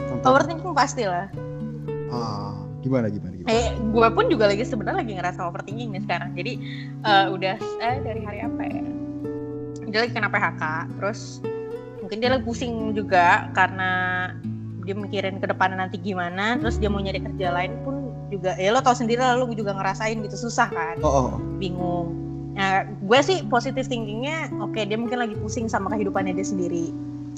Tentang, 0.00 0.24
Overthinking 0.26 0.72
pasti 0.72 1.04
lah. 1.04 1.28
ah, 2.08 2.56
gimana 2.80 3.08
gimana 3.08 3.32
gimana? 3.34 3.48
Eh, 3.48 3.68
gue 3.72 4.08
pun 4.12 4.28
juga 4.28 4.48
lagi 4.48 4.64
sebenarnya 4.64 5.00
lagi 5.00 5.12
ngerasa 5.12 5.40
overthinking 5.44 5.92
nih 5.92 6.02
sekarang. 6.02 6.32
Jadi 6.32 6.52
eh, 7.02 7.26
udah 7.28 7.56
eh 7.80 7.96
dari 8.00 8.20
hari 8.20 8.40
apa 8.40 8.62
ya? 8.64 8.80
Dia 9.92 10.08
lagi 10.08 10.16
kena 10.16 10.32
PHK, 10.32 10.62
terus 10.96 11.44
mungkin 12.00 12.16
dia 12.24 12.32
lagi 12.32 12.44
pusing 12.48 12.96
juga 12.96 13.52
karena 13.52 13.90
dia 14.82 14.96
mikirin 14.96 15.36
ke 15.36 15.46
depannya 15.46 15.84
nanti 15.84 16.00
gimana, 16.00 16.56
terus 16.56 16.80
dia 16.80 16.88
mau 16.88 16.98
nyari 16.98 17.20
kerja 17.20 17.52
lain 17.52 17.76
pun 17.84 18.08
juga 18.32 18.56
ya 18.56 18.72
lo 18.72 18.80
tau 18.80 18.96
sendiri 18.96 19.20
lah 19.20 19.36
lo 19.36 19.44
juga 19.52 19.76
ngerasain 19.76 20.16
gitu 20.24 20.48
susah 20.48 20.72
kan. 20.72 20.96
Oh, 21.04 21.12
oh, 21.12 21.24
oh. 21.36 21.38
bingung. 21.60 22.08
Nah, 22.56 22.88
gue 22.88 23.18
sih 23.20 23.44
positif 23.52 23.84
thinkingnya, 23.84 24.48
oke 24.64 24.80
dia 24.80 24.96
mungkin 24.96 25.20
lagi 25.20 25.36
pusing 25.36 25.68
sama 25.68 25.92
kehidupannya 25.92 26.32
dia 26.40 26.46
sendiri. 26.48 26.88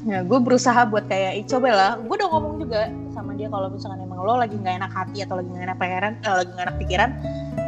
Nah, 0.07 0.23
gue 0.23 0.39
berusaha 0.39 0.87
buat 0.87 1.11
kayak, 1.11 1.43
"Ih, 1.43 1.47
coba 1.51 1.69
lah. 1.75 1.93
Gue 2.07 2.15
udah 2.23 2.29
ngomong 2.31 2.55
juga 2.63 2.87
sama 3.11 3.35
dia 3.35 3.51
kalau 3.51 3.67
misalkan 3.67 3.99
emang 3.99 4.23
lo 4.23 4.39
lagi 4.39 4.55
nggak 4.55 4.79
enak 4.79 4.93
hati 4.95 5.27
atau 5.27 5.43
lagi 5.43 5.49
nggak 5.51 5.67
enak 5.75 5.79
pikiran, 5.83 6.13
eh, 6.23 6.35
lagi 6.39 6.51
nggak 6.55 6.67
enak 6.71 6.79
pikiran, 6.79 7.11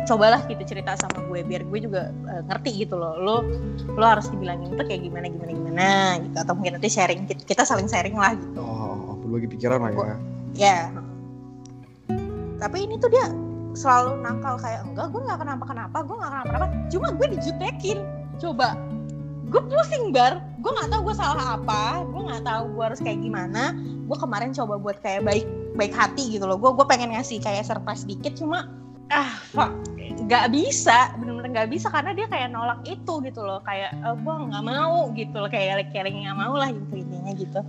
cobalah 0.07 0.41
gitu 0.47 0.63
cerita 0.63 0.95
sama 0.97 1.21
gue 1.27 1.43
biar 1.43 1.67
gue 1.67 1.79
juga 1.83 2.15
eh, 2.31 2.43
ngerti 2.47 2.87
gitu 2.87 2.95
loh. 2.97 3.19
Lo 3.19 3.37
lo 3.93 4.05
harus 4.07 4.31
dibilangin 4.31 4.73
itu 4.73 4.83
kayak 4.87 5.03
gimana 5.03 5.27
gimana 5.29 5.53
gimana 5.53 5.89
gitu 6.23 6.37
atau 6.41 6.53
mungkin 6.55 6.79
nanti 6.79 6.89
sharing 6.89 7.27
kita, 7.27 7.43
kita 7.45 7.63
saling 7.67 7.91
sharing 7.91 8.15
lah 8.15 8.39
gitu. 8.39 8.63
Oh, 8.63 9.19
berbagi 9.21 9.59
pikiran 9.59 9.83
lah 9.83 9.93
ya. 9.93 10.17
Ya. 10.57 10.79
Tapi 12.57 12.89
ini 12.89 12.97
tuh 12.97 13.13
dia 13.13 13.27
selalu 13.77 14.25
nakal 14.25 14.57
kayak 14.57 14.89
enggak 14.89 15.13
gue 15.13 15.21
nggak 15.21 15.39
kenapa 15.45 15.65
kenapa 15.69 15.97
gue 16.01 16.17
nggak 16.17 16.33
kenapa 16.33 16.49
kenapa 16.49 16.67
cuma 16.89 17.09
gue 17.13 17.27
dijutekin 17.37 17.99
coba 18.41 18.69
gue 19.53 19.63
pusing 19.69 20.11
bar 20.11 20.41
gue 20.65 20.71
nggak 20.73 20.91
tahu 20.91 21.01
gue 21.13 21.17
salah 21.21 21.61
apa 21.61 22.03
gue 22.09 22.23
nggak 22.25 22.43
tahu 22.43 22.63
gue 22.73 22.85
harus 22.89 23.01
kayak 23.05 23.21
gimana 23.21 23.77
gue 23.79 24.17
kemarin 24.19 24.51
coba 24.57 24.81
buat 24.81 24.99
kayak 25.05 25.29
baik 25.29 25.47
baik 25.77 25.93
hati 25.93 26.35
gitu 26.35 26.49
loh 26.49 26.57
gue 26.57 26.73
gue 26.73 26.87
pengen 26.89 27.13
ngasih 27.13 27.39
kayak 27.39 27.69
surprise 27.69 28.09
dikit 28.09 28.33
cuma 28.35 28.67
ah 29.13 29.39
fuck 29.55 29.71
nggak 30.17 30.47
bisa 30.49 31.13
bener-bener 31.21 31.51
nggak 31.53 31.71
bisa 31.71 31.87
karena 31.87 32.11
dia 32.11 32.27
kayak 32.27 32.49
nolak 32.49 32.81
itu 32.83 33.13
gitu 33.21 33.41
loh 33.41 33.61
kayak 33.61 33.93
e, 33.93 34.09
gue 34.17 34.35
nggak 34.49 34.65
mau 34.65 35.13
gitu 35.13 35.37
loh 35.37 35.47
kayak 35.47 35.93
kayak 35.93 36.09
nggak 36.09 36.37
mau 36.37 36.55
lah 36.57 36.73
gitu 36.73 36.93
intinya 36.97 37.33
gitu 37.33 37.61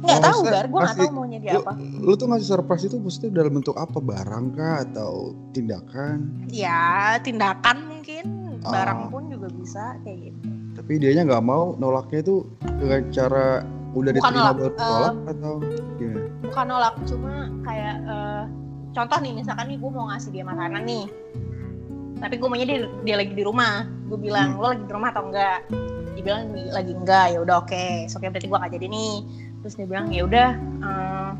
nggak 0.00 0.16
Oh, 0.16 0.24
tahu 0.24 0.38
bar 0.44 0.64
gue 0.64 0.80
nggak 0.80 0.96
tahu 0.96 1.10
maunya 1.12 1.38
dia 1.38 1.52
Lu, 1.54 1.60
apa 1.60 1.72
lu 1.76 2.12
tuh 2.14 2.26
ngasih 2.28 2.48
surprise 2.48 2.84
itu 2.84 2.96
maksudnya 2.96 3.30
dalam 3.36 3.52
bentuk 3.52 3.76
apa? 3.76 4.00
Barang 4.00 4.48
kah 4.52 4.80
atau 4.84 5.36
tindakan? 5.52 6.48
ya 6.48 7.16
tindakan 7.20 7.76
mungkin 7.84 8.24
barang 8.60 9.00
Ah. 9.00 9.08
pun 9.08 9.28
juga 9.28 9.48
bisa 9.48 9.96
kayak 10.00 10.32
gitu 10.32 10.40
Tapi 10.72 10.92
dianya 10.96 11.24
nggak 11.26 11.44
mau 11.44 11.76
nolaknya 11.76 12.20
itu 12.22 12.36
dengan 12.62 13.00
cara 13.10 13.60
udah 13.90 14.12
Bukan 14.12 14.16
diterima 14.16 14.40
nolak, 14.40 14.54
baru 14.56 14.70
eh, 14.70 14.80
nolak 14.80 15.14
atau 15.26 15.54
gimana? 15.98 16.20
bukan 16.40 16.64
nolak 16.66 16.94
cuma 17.04 17.32
kayak 17.60 17.96
eh, 18.02 18.44
contoh 18.90 19.18
nih 19.22 19.32
misalkan 19.34 19.66
nih 19.70 19.78
gue 19.78 19.90
mau 19.90 20.06
ngasih 20.10 20.30
dia 20.34 20.44
makanan 20.44 20.82
nih. 20.84 21.06
Tapi 22.20 22.34
gue 22.36 22.48
maunya 22.52 22.66
dia, 22.68 22.78
dia 23.02 23.16
lagi 23.16 23.32
di 23.32 23.44
rumah. 23.44 23.88
Gue 24.12 24.18
bilang 24.20 24.60
lo 24.60 24.76
lagi 24.76 24.84
di 24.84 24.92
rumah 24.92 25.08
atau 25.08 25.24
enggak? 25.32 25.58
Dia 26.18 26.22
bilang 26.22 26.42
lagi 26.52 26.92
enggak. 26.92 27.26
Ya 27.32 27.38
udah 27.40 27.56
oke. 27.64 27.86
Oke 28.12 28.26
berarti 28.28 28.46
gue 28.46 28.58
gak 28.60 28.72
jadi 28.76 28.86
nih. 28.92 29.14
Terus 29.64 29.74
dia 29.76 29.86
bilang 29.88 30.06
ya 30.12 30.22
udah 30.28 30.48
eh, 30.60 31.30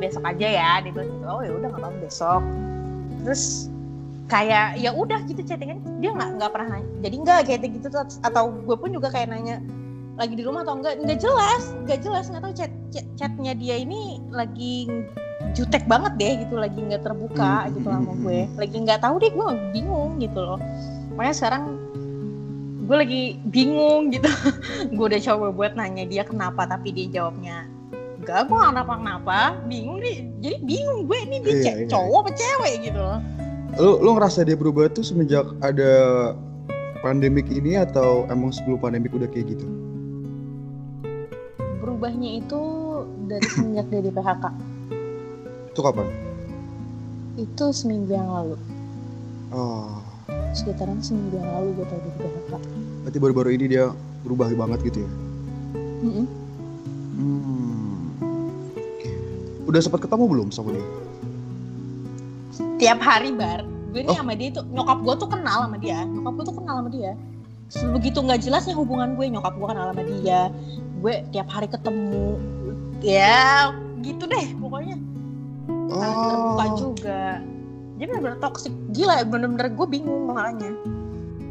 besok 0.00 0.24
aja 0.24 0.48
ya. 0.48 0.70
Dia 0.80 0.90
bilang 0.96 1.08
gitu. 1.12 1.24
Oh 1.28 1.42
ya 1.44 1.52
udah 1.52 1.68
nggak 1.68 1.82
apa-apa 1.84 1.98
besok. 2.00 2.42
Terus 3.28 3.68
kayak 4.32 4.80
ya 4.80 4.90
udah 4.96 5.20
gitu 5.28 5.44
chattingan. 5.44 5.84
Dia 6.00 6.16
nggak 6.16 6.40
nggak 6.40 6.50
pernah 6.56 6.68
nanya. 6.80 6.88
Jadi 7.04 7.14
enggak 7.20 7.38
kayak 7.44 7.68
gitu 7.68 7.86
tuh. 7.92 8.08
Atau 8.24 8.44
gue 8.64 8.76
pun 8.80 8.88
juga 8.88 9.12
kayak 9.12 9.28
nanya 9.28 9.60
lagi 10.16 10.34
di 10.34 10.42
rumah 10.42 10.64
atau 10.64 10.80
enggak? 10.80 11.04
Nggak 11.04 11.20
jelas 11.20 11.62
nggak 11.84 12.00
jelas. 12.00 12.24
Nggak 12.32 12.42
tahu 12.48 12.54
chat, 12.56 12.72
chat 12.88 13.06
chatnya 13.20 13.52
dia 13.52 13.76
ini 13.76 14.24
lagi 14.32 14.88
jutek 15.54 15.86
banget 15.86 16.12
deh 16.16 16.32
gitu 16.42 16.54
lagi 16.54 16.78
nggak 16.78 17.02
terbuka 17.02 17.64
Hmm, 17.64 17.74
gitu 17.74 17.88
hmm, 17.88 17.94
sama 17.94 18.12
hmm, 18.12 18.22
gue 18.22 18.38
lagi 18.56 18.76
nggak 18.78 19.00
tahu 19.00 19.14
deh 19.18 19.30
gue 19.30 19.46
bingung 19.72 20.12
gitu 20.18 20.40
loh. 20.40 20.58
Makanya 21.14 21.34
sekarang 21.34 21.62
gue 22.84 22.96
lagi 22.96 23.22
bingung 23.46 24.08
gitu. 24.08 24.30
Gue 24.96 25.06
udah 25.06 25.20
coba 25.20 25.46
buat 25.52 25.72
nanya 25.74 26.04
dia 26.04 26.22
kenapa 26.22 26.64
tapi 26.64 26.88
dia 26.88 27.06
jawabnya 27.12 27.68
enggak 28.18 28.44
gue 28.44 28.56
nggak 28.56 28.72
kenapa 28.72 28.92
kenapa 28.96 29.36
bingung 29.64 29.98
nih 30.00 30.16
jadi 30.38 30.56
bingung 30.60 31.00
gue 31.04 31.18
ini 31.20 31.36
dia 31.38 31.52
Iya, 31.52 31.62
ce- 31.62 31.76
iya. 31.78 31.88
cowok 31.88 32.18
apa 32.18 32.30
cewek 32.32 32.74
gitu 32.82 32.98
loh. 32.98 33.18
Lu 33.76 33.90
lu 34.00 34.10
ngerasa 34.16 34.42
dia 34.42 34.56
berubah 34.56 34.88
tuh 34.88 35.04
semenjak 35.04 35.44
ada 35.60 35.92
pandemik 36.98 37.46
ini 37.46 37.76
atau 37.76 38.26
emang 38.26 38.50
sebelum 38.50 38.80
pandemik 38.80 39.12
udah 39.12 39.28
kayak 39.28 39.52
gitu? 39.52 39.66
berubahnya 41.78 42.38
itu 42.38 42.60
dari 43.26 43.46
semenjak 43.48 43.86
dia 43.88 44.00
di 44.00 44.10
PHK 44.10 44.44
Itu 45.78 45.86
kapan? 45.86 46.10
itu 47.38 47.70
seminggu 47.70 48.10
yang 48.10 48.26
lalu 48.26 48.58
Oh, 49.54 50.02
sekitaran 50.50 50.98
seminggu 50.98 51.38
yang 51.38 51.46
lalu 51.54 51.78
gue 51.78 51.86
tau 51.86 51.98
dia 52.02 52.10
di 52.10 52.18
PHK 52.18 52.50
berarti 53.06 53.18
baru-baru 53.22 53.50
ini 53.54 53.64
dia 53.70 53.94
berubah 54.26 54.50
banget 54.58 54.90
gitu 54.90 55.06
ya? 55.06 55.10
Mm-mm. 56.02 56.26
Hmm. 57.14 57.94
Udah 59.70 59.78
sempat 59.78 60.02
ketemu 60.02 60.24
belum 60.26 60.48
sama 60.50 60.74
dia? 60.74 60.82
tiap 62.82 62.98
hari 62.98 63.30
bar 63.30 63.62
gue 63.94 64.02
nih 64.02 64.10
Oh. 64.10 64.18
sama 64.18 64.34
dia 64.34 64.50
tuh 64.50 64.66
nyokap 64.74 64.98
gue 64.98 65.14
tuh 65.14 65.30
kenal 65.30 65.58
sama 65.62 65.78
dia 65.78 66.02
nyokap 66.10 66.32
gue 66.34 66.44
tuh 66.50 66.56
kenal 66.58 66.74
sama 66.82 66.90
dia 66.90 67.12
begitu 67.94 68.18
nggak 68.18 68.42
jelasnya 68.42 68.74
hubungan 68.74 69.14
gue 69.14 69.30
nyokap 69.30 69.54
gue 69.54 69.66
kenal 69.70 69.94
sama 69.94 70.02
dia 70.02 70.50
gue 70.98 71.14
tiap 71.30 71.46
hari 71.54 71.70
ketemu 71.70 72.34
ya 72.98 73.70
gitu 74.02 74.26
deh 74.26 74.46
pokoknya 74.58 74.94
saling 75.90 76.18
terbuka 76.20 76.64
Oh, 76.64 76.76
juga. 76.76 77.22
Dia 77.98 78.06
bener-bener 78.06 78.38
toxic. 78.38 78.72
Gila 78.94 79.26
bener-bener 79.26 79.66
gue 79.74 79.86
bingung 79.88 80.30
makanya. 80.30 80.70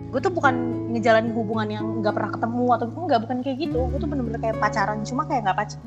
Gue 0.07 0.19
tuh 0.23 0.31
bukan 0.31 0.55
ngejalanin 0.95 1.35
hubungan 1.35 1.67
yang 1.67 1.85
nggak 1.99 2.15
pernah 2.15 2.31
ketemu 2.31 2.65
atau 2.79 2.85
enggak 2.95 3.19
bukan 3.27 3.37
kayak 3.43 3.57
gitu. 3.59 3.79
Gue 3.91 3.99
tuh 3.99 4.09
bener-bener 4.09 4.39
kayak 4.39 4.57
pacaran 4.63 5.03
cuma 5.03 5.27
kayak 5.27 5.41
nggak 5.43 5.57
pacar 5.59 5.79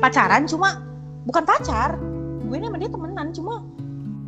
pacaran 0.00 0.42
cuma 0.48 0.68
bukan 1.28 1.42
pacar. 1.44 1.90
Gue 2.48 2.56
ini 2.56 2.66
sama 2.66 2.78
dia 2.80 2.90
temenan 2.90 3.28
cuma 3.36 3.54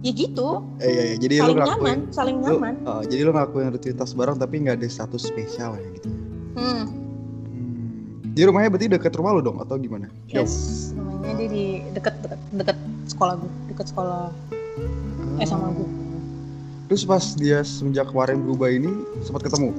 ya 0.03 0.13
gitu. 0.13 0.49
Eh, 0.83 0.91
iya, 0.91 1.03
iya. 1.15 1.17
Jadi 1.17 1.35
lu 1.39 1.43
saling 1.43 1.57
ngelakuin, 1.57 1.79
nyaman 1.79 1.99
saling 2.13 2.37
lu, 2.43 2.47
nyaman. 2.59 2.75
oh, 2.85 3.03
jadi 3.07 3.21
lu 3.23 3.31
ngelakuin 3.33 3.67
rutinitas 3.73 4.11
bareng 4.19 4.37
tapi 4.37 4.55
nggak 4.67 4.77
ada 4.83 4.89
status 4.91 5.23
spesial 5.31 5.79
ya 5.79 5.89
gitu. 5.97 6.09
hmm. 6.59 7.02
Hmm. 8.33 8.41
Jadi 8.41 8.49
rumahnya 8.49 8.69
berarti 8.73 8.89
deket 8.89 9.13
rumah 9.21 9.37
lu 9.37 9.45
dong 9.45 9.61
atau 9.61 9.77
gimana? 9.77 10.09
Jauh? 10.33 10.49
yes 10.49 10.89
namanya 10.97 11.37
dia 11.37 11.49
di 11.53 11.65
deket 11.93 12.15
deket 12.25 12.41
deket 12.57 12.79
sekolah 13.05 13.35
gue 13.37 13.51
deket 13.69 13.87
sekolah 13.93 14.33
eh 15.37 15.45
sama 15.45 15.69
gue 15.77 15.89
Terus 16.89 17.05
pas 17.05 17.25
dia 17.37 17.61
semenjak 17.61 18.09
kemarin 18.09 18.41
berubah 18.41 18.73
ini 18.73 18.89
sempat 19.21 19.45
ketemu? 19.45 19.77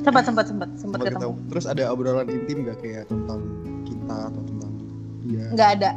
sempat 0.00 0.24
sempat 0.24 0.44
sempat 0.48 0.68
sempat 0.80 0.98
Sempat 1.00 1.00
ketemu 1.20 1.34
Terus 1.52 1.64
ada 1.68 1.82
obrolan 1.92 2.28
intim 2.32 2.64
gak 2.64 2.80
kayak 2.80 3.04
tentang 3.12 3.40
kita 3.84 4.16
atau 4.32 4.40
tentang 4.40 4.72
dia? 5.28 5.44
nggak 5.52 5.70
ada 5.76 5.90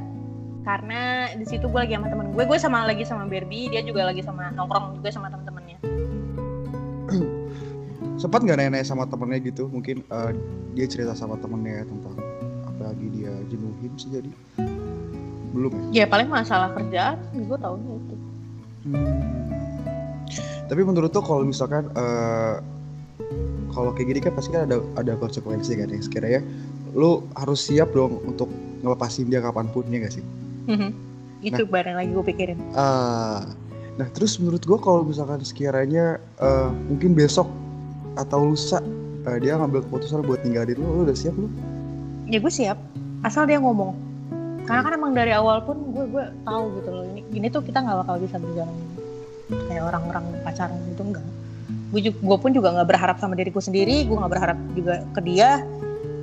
karena 0.66 1.30
di 1.38 1.46
situ 1.46 1.66
gue 1.70 1.78
lagi 1.80 1.94
sama 1.94 2.10
temen 2.10 2.28
gue 2.34 2.44
gue 2.44 2.58
sama 2.60 2.78
lagi 2.90 3.04
sama 3.06 3.24
Barbie 3.30 3.70
dia 3.70 3.86
juga 3.86 4.10
lagi 4.10 4.26
sama 4.26 4.50
nongkrong 4.54 4.98
juga 4.98 5.14
sama 5.14 5.30
temen-temennya 5.30 5.78
Sempat 8.26 8.42
nggak 8.42 8.58
nanya-nanya 8.58 8.90
sama 8.90 9.06
temennya 9.06 9.38
gitu? 9.38 9.70
Mungkin 9.70 10.02
eh, 10.02 10.32
dia 10.74 10.90
cerita 10.90 11.14
sama 11.14 11.38
temennya 11.38 11.86
tentang 11.86 12.18
apa 12.66 12.90
lagi 12.90 13.06
dia 13.14 13.30
jenuhin 13.54 13.94
sih 14.02 14.10
jadi? 14.10 14.32
Belum 15.54 15.94
ya? 15.94 16.02
ya 16.02 16.06
paling 16.10 16.26
masalah 16.26 16.74
kerjaan 16.74 17.22
gue 17.38 17.58
taunya 17.62 17.94
itu 18.02 18.16
Hmm. 18.86 19.02
Tapi 20.70 20.82
menurut 20.86 21.10
tuh 21.10 21.26
kalau 21.26 21.42
misalkan 21.42 21.90
eh, 21.98 22.62
kalau 23.74 23.90
kayak 23.98 24.14
gini 24.14 24.20
kan 24.22 24.34
pasti 24.38 24.54
kan 24.54 24.70
ada 24.70 24.78
ada 24.94 25.18
konsekuensi 25.18 25.74
kan 25.74 25.90
ya 25.90 25.98
sekiranya 26.06 26.42
lu 26.94 27.26
harus 27.34 27.66
siap 27.66 27.90
dong 27.98 28.22
untuk 28.30 28.46
ngelepasin 28.86 29.26
dia 29.26 29.42
kapan 29.42 29.66
pun 29.74 29.90
ya 29.90 30.06
gak 30.06 30.22
sih? 30.22 30.26
itu 31.42 31.66
barang 31.66 31.98
lagi 31.98 32.14
gue 32.14 32.26
pikirin 32.30 32.62
Ah, 32.78 33.42
nah 33.98 34.06
terus 34.14 34.38
menurut 34.38 34.62
gua 34.70 34.78
kalau 34.78 35.02
misalkan 35.02 35.42
sekiranya 35.42 36.22
eh, 36.38 36.70
mungkin 36.86 37.18
besok 37.18 37.50
atau 38.16 38.52
lusa. 38.52 38.80
Eh, 39.26 39.38
dia 39.42 39.58
ngambil 39.58 39.84
keputusan 39.90 40.22
buat 40.24 40.42
ninggalin 40.46 40.78
lu, 40.78 40.86
lu 40.86 41.02
udah 41.10 41.18
siap 41.18 41.34
lu? 41.36 41.50
ya 42.26 42.38
gue 42.42 42.54
siap. 42.54 42.78
Asal 43.22 43.50
dia 43.50 43.62
ngomong. 43.62 43.94
Karena 44.66 44.82
kan 44.82 44.94
emang 44.98 45.14
dari 45.14 45.30
awal 45.34 45.62
pun 45.62 45.78
gue 45.94 46.06
gue 46.10 46.26
tahu 46.42 46.64
gitu 46.82 46.90
loh 46.90 47.06
ini 47.06 47.22
gini 47.30 47.48
tuh 47.54 47.62
kita 47.62 47.86
nggak 47.86 48.02
bakal 48.02 48.18
bisa 48.18 48.42
berjalan 48.42 48.74
kayak 49.70 49.84
orang-orang 49.94 50.26
pacaran 50.42 50.78
gitu 50.90 51.02
enggak. 51.06 51.26
Gue 51.94 52.02
juga 52.02 52.18
gue 52.18 52.38
pun 52.42 52.52
juga 52.54 52.68
nggak 52.74 52.88
berharap 52.90 53.18
sama 53.22 53.38
diriku 53.38 53.62
sendiri 53.62 54.10
gue 54.10 54.18
nggak 54.18 54.34
berharap 54.34 54.58
juga 54.74 55.06
ke 55.14 55.22
dia 55.22 55.62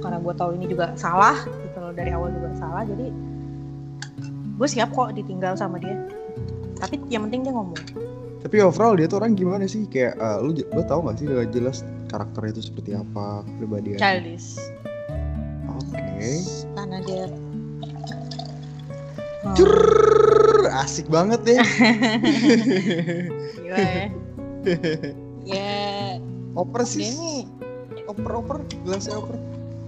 karena 0.02 0.18
gue 0.18 0.34
tahu 0.34 0.50
ini 0.58 0.66
juga 0.66 0.90
salah 0.98 1.38
gitu 1.46 1.78
loh 1.78 1.94
dari 1.94 2.10
awal 2.10 2.34
juga 2.34 2.50
salah. 2.58 2.82
Jadi 2.82 3.06
gue 4.58 4.68
siap 4.68 4.90
kok 4.90 5.14
ditinggal 5.14 5.54
sama 5.54 5.78
dia. 5.78 5.94
Tapi 6.82 6.98
yang 7.14 7.30
penting 7.30 7.46
dia 7.46 7.54
ngomong 7.54 7.78
Tapi 8.42 8.56
overall 8.58 8.98
dia 8.98 9.06
tuh 9.06 9.22
orang 9.22 9.38
gimana 9.38 9.64
sih? 9.70 9.86
Kayak 9.86 10.18
eh, 10.18 10.38
lu 10.42 10.50
lu 10.58 10.82
tahu 10.82 11.06
gak 11.06 11.22
sih 11.22 11.26
dengan 11.30 11.48
jelas 11.54 11.86
karakternya 12.10 12.58
itu 12.58 12.62
seperti 12.68 12.90
apa, 12.98 13.46
kepribadian? 13.46 13.98
childish 14.02 14.58
Oke. 15.70 16.42
karena 16.76 16.98
dia 17.06 17.24
Oh, 19.42 20.70
asik 20.78 21.10
banget 21.10 21.42
deh. 21.42 21.58
gila 23.58 23.78
ya. 23.82 24.06
ya 25.58 25.74
oper 26.54 26.86
sih. 26.86 27.10
nih 27.10 27.42
Oper-oper, 28.06 28.62
gelasnya 28.86 29.18
oper. 29.18 29.34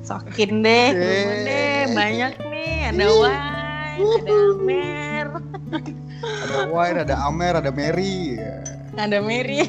Sokin 0.05 0.61
deh, 0.61 0.91
deh, 0.93 1.83
banyak 1.97 2.35
nih, 2.51 2.93
ada 2.93 3.07
wine, 3.09 3.64
ada 3.99 4.39
mer, 4.61 5.27
Ada 6.25 6.59
wine, 6.73 6.99
ada 7.05 7.15
Amer, 7.27 7.53
ada 7.61 7.71
Mary. 7.71 8.39
Ya. 8.41 8.57
ada 8.97 9.19
Mary. 9.21 9.61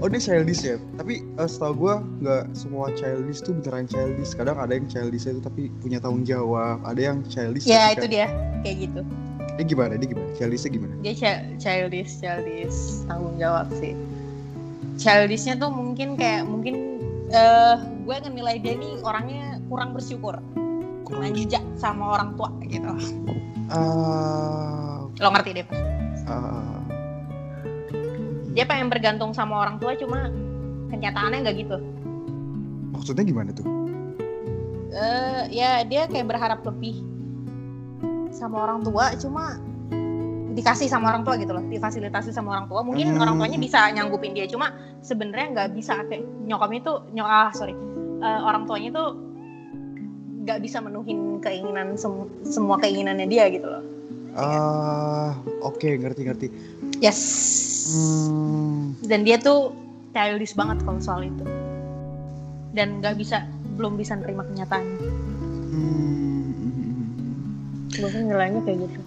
Oh 0.00 0.08
dia 0.08 0.16
childish 0.16 0.64
ya, 0.64 0.80
tapi 0.96 1.20
eh, 1.20 1.44
setahu 1.44 1.76
gue 1.76 1.94
nggak 2.24 2.56
semua 2.56 2.88
childish 2.96 3.44
tuh 3.44 3.52
beneran 3.60 3.84
childish. 3.84 4.32
Kadang 4.32 4.56
ada 4.56 4.72
yang 4.72 4.88
childish 4.88 5.28
itu 5.28 5.44
tapi 5.44 5.68
punya 5.84 6.00
tanggung 6.00 6.24
jawab. 6.24 6.80
Ada 6.88 7.12
yang 7.12 7.18
childish. 7.28 7.68
ya 7.68 7.92
itu 7.92 8.08
dia, 8.08 8.32
kayak 8.64 8.88
gitu. 8.88 9.04
Dia 9.60 9.64
gimana? 9.68 10.00
Dia 10.00 10.08
gimana? 10.08 10.28
Childishnya 10.40 10.70
gimana? 10.72 10.92
Dia 11.04 11.12
chi- 11.12 11.44
childish, 11.60 12.16
childish, 12.16 13.04
tanggung 13.04 13.36
jawab 13.36 13.68
sih. 13.76 13.92
Childishnya 14.96 15.60
tuh 15.60 15.68
mungkin 15.68 16.16
kayak 16.16 16.48
mungkin 16.48 16.96
eh 17.28 17.76
gue 18.08 18.16
ngenilai 18.24 18.56
dia 18.64 18.80
nih 18.80 19.04
orangnya 19.04 19.60
kurang 19.68 19.92
bersyukur, 19.92 20.40
manja 21.12 21.58
sama 21.74 22.14
orang 22.14 22.34
tua 22.34 22.48
gitu. 22.64 22.90
Ah, 23.70 25.06
Lo 25.16 25.28
ngerti 25.30 25.50
deh 25.52 25.64
Pak? 25.64 25.78
ah, 26.26 26.78
Dia 28.50 28.66
pengen 28.66 28.90
bergantung 28.90 29.30
sama 29.30 29.62
orang 29.62 29.78
tua 29.78 29.94
cuma 29.94 30.26
kenyataannya 30.88 31.38
nggak 31.40 31.56
gitu. 31.58 31.76
maksudnya 32.90 33.24
gimana 33.24 33.50
tuh? 33.50 33.64
eh 34.90 35.42
ya 35.48 35.86
dia 35.86 36.04
kayak 36.04 36.26
berharap 36.26 36.60
lebih 36.66 36.98
sama 38.28 38.66
orang 38.66 38.82
tua 38.82 39.14
cuma 39.16 39.56
dikasih 40.50 40.90
sama 40.90 41.14
orang 41.14 41.22
tua 41.22 41.38
gitu 41.38 41.54
loh 41.54 41.62
difasilitasi 41.62 42.28
sama 42.28 42.58
orang 42.58 42.66
tua 42.66 42.82
mungkin 42.82 43.14
Hmm. 43.14 43.22
orang 43.22 43.38
tuanya 43.38 43.56
bisa 43.56 43.86
nyanggupin 43.88 44.34
dia 44.34 44.50
cuma 44.50 44.74
sebenarnya 44.98 45.46
nggak 45.54 45.68
bisa 45.72 45.94
kayak 46.10 46.26
nyokapnya 46.42 46.80
tuh 46.82 46.96
nyok 47.08 47.24
ah 47.24 47.50
sorry 47.54 47.72
Eh, 48.20 48.40
orang 48.44 48.68
tuanya 48.68 48.92
tuh 48.92 49.08
nggak 50.40 50.58
bisa 50.60 50.80
menuhin 50.80 51.38
keinginan 51.38 51.94
sem- 51.94 52.28
semua 52.42 52.80
keinginannya 52.80 53.28
dia 53.28 53.46
gitu 53.48 53.68
loh 53.68 53.84
Ah, 54.30 55.34
oke 55.60 55.90
ngerti 55.98 56.22
ngerti. 56.22 56.46
yes 57.02 57.20
Hmm, 57.90 58.94
dan 59.02 59.26
dia 59.26 59.34
tuh 59.36 59.74
childish 60.14 60.54
banget 60.54 60.78
kalau 60.86 61.02
soal 61.02 61.26
itu 61.26 61.42
dan 62.70 63.02
nggak 63.02 63.18
bisa 63.18 63.42
belum 63.74 63.98
bisa 63.98 64.14
nerima 64.14 64.46
kenyataan 64.46 64.86
hmm. 65.74 66.46
gue 67.90 68.08
nilainya 68.14 68.62
kayak 68.62 68.86
gitu 68.86 69.00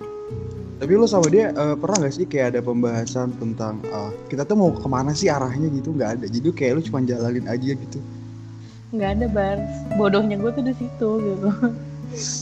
Tapi 0.74 1.00
lo 1.00 1.08
sama 1.08 1.32
dia 1.32 1.56
eh, 1.56 1.76
pernah 1.80 2.04
gak 2.04 2.12
sih 2.12 2.28
kayak 2.28 2.48
ada 2.52 2.60
pembahasan 2.60 3.32
tentang 3.40 3.80
ah, 3.88 4.12
kita 4.28 4.44
tuh 4.44 4.60
mau 4.60 4.68
ke 4.76 4.84
mana 4.84 5.16
sih 5.16 5.32
arahnya 5.32 5.72
gitu? 5.72 5.96
Nggak 5.96 6.20
ada. 6.20 6.26
Jadi 6.28 6.52
kayak 6.52 6.74
lo 6.76 6.82
cuma 6.84 7.00
jalanin 7.08 7.48
aja 7.48 7.72
gitu. 7.72 8.04
Nggak 8.94 9.10
ada 9.20 9.26
bar. 9.28 9.58
Bodohnya 9.98 10.38
gue 10.38 10.52
tuh 10.54 10.64
di 10.64 10.74
situ 10.78 11.10
gitu. 11.20 11.50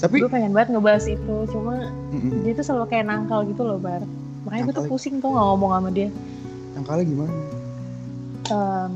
Tapi 0.03 0.19
gue 0.19 0.27
pengen 0.27 0.51
banget 0.51 0.75
ngebahas 0.75 1.07
itu 1.07 1.35
cuma 1.47 1.87
mm-mm, 2.11 2.43
dia 2.43 2.51
tuh 2.51 2.65
selalu 2.67 2.91
kayak 2.91 3.07
nangkal 3.07 3.47
gitu 3.47 3.63
loh 3.63 3.79
bar. 3.79 4.03
Makanya 4.43 4.61
gue 4.67 4.73
tuh 4.75 4.83
Nangkal. 4.83 4.91
pusing 4.91 5.15
tuh 5.23 5.31
nggak 5.31 5.45
ngomong 5.47 5.71
sama 5.71 5.89
dia. 5.95 6.09
Yang 6.75 6.85
kali 6.85 7.01
gimana? 7.07 7.33
Em, 8.51 8.91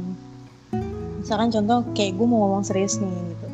misalkan 1.24 1.50
contoh 1.56 1.80
kayak 1.96 2.20
gue 2.20 2.28
mau 2.28 2.40
ngomong 2.44 2.64
serius 2.68 3.00
nih 3.00 3.08
gitu. 3.08 3.48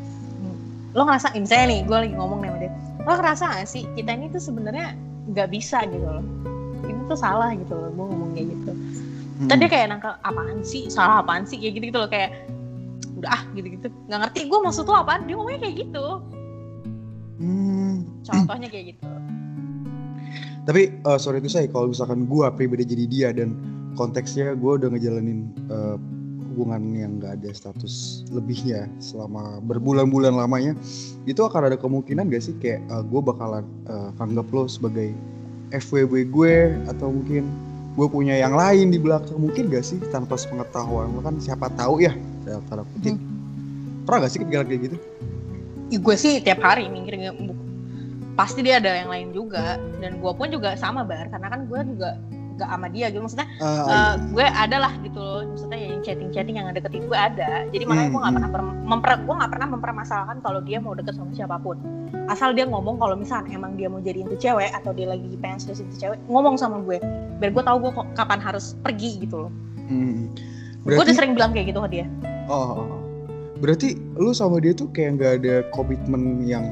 Lo 0.92 1.06
ngerasain 1.06 1.38
misalnya 1.38 1.66
nih 1.70 1.80
gue 1.86 1.96
lagi 2.02 2.14
ngomong 2.18 2.38
nih 2.42 2.48
sama 2.50 2.58
dia. 2.58 2.72
Lo 3.06 3.10
ngerasa 3.14 3.44
gak 3.54 3.68
sih 3.70 3.84
kita 3.94 4.10
ini 4.18 4.26
tuh 4.34 4.42
sebenarnya 4.42 4.98
nggak 5.30 5.48
bisa 5.54 5.86
gitu 5.86 6.02
loh. 6.02 6.24
Ini 6.82 7.06
tuh 7.06 7.14
salah 7.14 7.54
gitu 7.54 7.70
loh 7.78 7.90
gue 7.94 8.04
ngomong 8.10 8.30
kayak 8.34 8.50
gitu. 8.50 8.72
Hmm. 9.32 9.48
tadi 9.50 9.64
kayak 9.66 9.86
nangkal 9.94 10.14
apaan 10.22 10.58
sih? 10.66 10.90
Salah 10.90 11.22
apaan 11.22 11.46
sih? 11.46 11.58
Kayak 11.62 11.72
gitu 11.78 11.84
gitu 11.94 11.98
loh 12.02 12.10
kayak 12.10 12.30
udah 13.22 13.30
ah 13.38 13.42
gitu 13.54 13.66
gitu 13.78 13.86
nggak 14.10 14.20
ngerti 14.26 14.40
gue 14.50 14.58
maksud 14.58 14.84
lo 14.90 14.98
apaan? 14.98 15.30
Dia 15.30 15.38
ngomongnya 15.38 15.60
kayak 15.62 15.76
gitu. 15.86 16.06
Hmm. 17.42 18.06
contohnya 18.22 18.68
kayak 18.70 18.94
gitu. 18.94 19.06
Tapi 20.62 20.82
eh, 20.94 21.18
sorry 21.18 21.42
itu 21.42 21.50
saya 21.50 21.66
kalau 21.66 21.90
misalkan 21.90 22.26
gue 22.26 22.46
pribadi 22.54 22.86
jadi 22.86 23.04
dia 23.10 23.28
dan 23.34 23.58
konteksnya 23.98 24.54
gue 24.54 24.72
udah 24.78 24.94
ngejalanin 24.94 25.50
eh, 25.70 25.96
hubungan 26.52 26.82
yang 26.92 27.16
gak 27.16 27.40
ada 27.40 27.50
status 27.56 28.22
lebihnya 28.28 28.84
selama 29.00 29.58
berbulan-bulan 29.64 30.36
lamanya, 30.36 30.76
itu 31.24 31.40
akan 31.40 31.72
ada 31.72 31.80
kemungkinan 31.80 32.28
gak 32.28 32.44
sih 32.44 32.54
kayak 32.60 32.84
gue 33.10 33.20
bakalan 33.24 33.66
eh, 33.90 34.22
anggap 34.22 34.46
lo 34.54 34.70
sebagai 34.70 35.10
FWB 35.74 36.30
gue 36.30 36.54
atau 36.92 37.10
mungkin 37.10 37.48
gue 37.98 38.06
punya 38.06 38.38
yang 38.38 38.54
lain 38.54 38.94
di 38.94 39.02
belakang? 39.02 39.34
Mungkin 39.34 39.72
gak 39.72 39.82
sih 39.82 39.98
tanpa 40.14 40.38
sepengetahuan? 40.38 41.10
Lo 41.10 41.26
kan 41.26 41.42
siapa 41.42 41.72
tahu 41.74 42.06
ya 42.06 42.14
dalam 42.44 42.62
tanda 42.66 42.84
kutip. 42.96 43.16
Pernah 44.02 44.18
gak 44.26 44.32
sih 44.34 44.40
kepikiran 44.42 44.66
kayak 44.66 44.80
gitu? 44.90 44.96
Ya, 45.92 45.98
gue 46.00 46.16
sih 46.16 46.40
tiap 46.40 46.60
hari 46.64 46.88
mikir 46.88 47.14
pasti 48.32 48.64
dia 48.64 48.80
ada 48.80 48.88
yang 48.96 49.12
lain 49.12 49.28
juga 49.36 49.76
dan 50.00 50.16
gue 50.16 50.32
pun 50.32 50.48
juga 50.48 50.72
sama 50.80 51.04
bar 51.04 51.28
karena 51.28 51.52
kan 51.52 51.68
gue 51.68 51.80
juga 51.84 52.16
gak 52.56 52.68
sama 52.68 52.88
dia 52.88 53.12
gitu. 53.12 53.20
Maksudnya 53.20 53.48
Ah, 53.60 53.84
eh, 53.88 54.14
gue 54.32 54.44
ada 54.44 54.76
lah 54.80 54.92
gitu 55.04 55.20
loh 55.20 55.44
maksudnya 55.52 55.78
yang 55.78 56.00
chatting 56.00 56.30
chatting 56.32 56.56
yang 56.56 56.68
deketin 56.72 57.04
gue 57.04 57.18
ada. 57.18 57.68
Jadi 57.68 57.84
makanya 57.84 58.08
gue 58.08 58.20
nggak 58.20 58.32
Hmm, 58.32 58.38
pernah 58.40 58.50
per- 58.50 58.80
memper 58.88 59.12
gue 59.20 59.34
nggak 59.36 59.52
pernah 59.52 59.68
mempermasalahkan 59.76 60.36
kalau 60.40 60.60
dia 60.64 60.78
mau 60.80 60.96
deket 60.96 61.14
sama 61.16 61.32
siapa 61.36 61.56
pun. 61.60 61.76
Asal 62.32 62.56
dia 62.56 62.64
ngomong 62.64 62.96
kalau 62.96 63.14
misalnya 63.14 63.52
emang 63.52 63.76
dia 63.76 63.92
mau 63.92 64.00
jadiin 64.00 64.28
tuh 64.32 64.40
cewek 64.40 64.72
atau 64.72 64.96
dia 64.96 65.12
lagi 65.12 65.28
pengen 65.44 65.60
seriusin 65.60 65.92
tuh 65.92 65.98
cewek 66.00 66.18
ngomong 66.32 66.56
sama 66.56 66.80
gue. 66.80 66.98
Biar 67.36 67.52
gue 67.52 67.64
tahu 67.64 67.76
gue 67.84 67.92
kapan 68.16 68.40
harus 68.40 68.72
pergi 68.80 69.28
gitu 69.28 69.46
loh. 69.48 69.52
Hmm. 69.92 70.32
gue 70.82 70.98
udah 70.98 71.14
sering 71.14 71.36
bilang 71.36 71.54
kayak 71.54 71.70
gitu 71.70 71.78
ke 71.84 71.90
dia 72.00 72.06
Oh, 72.52 72.60
oh, 72.60 72.84
oh. 72.84 73.00
berarti 73.64 73.96
lu 74.20 74.36
sama 74.36 74.60
dia 74.60 74.76
tuh 74.76 74.92
kayak 74.92 75.16
nggak 75.16 75.32
ada 75.40 75.54
komitmen 75.72 76.44
yang 76.44 76.68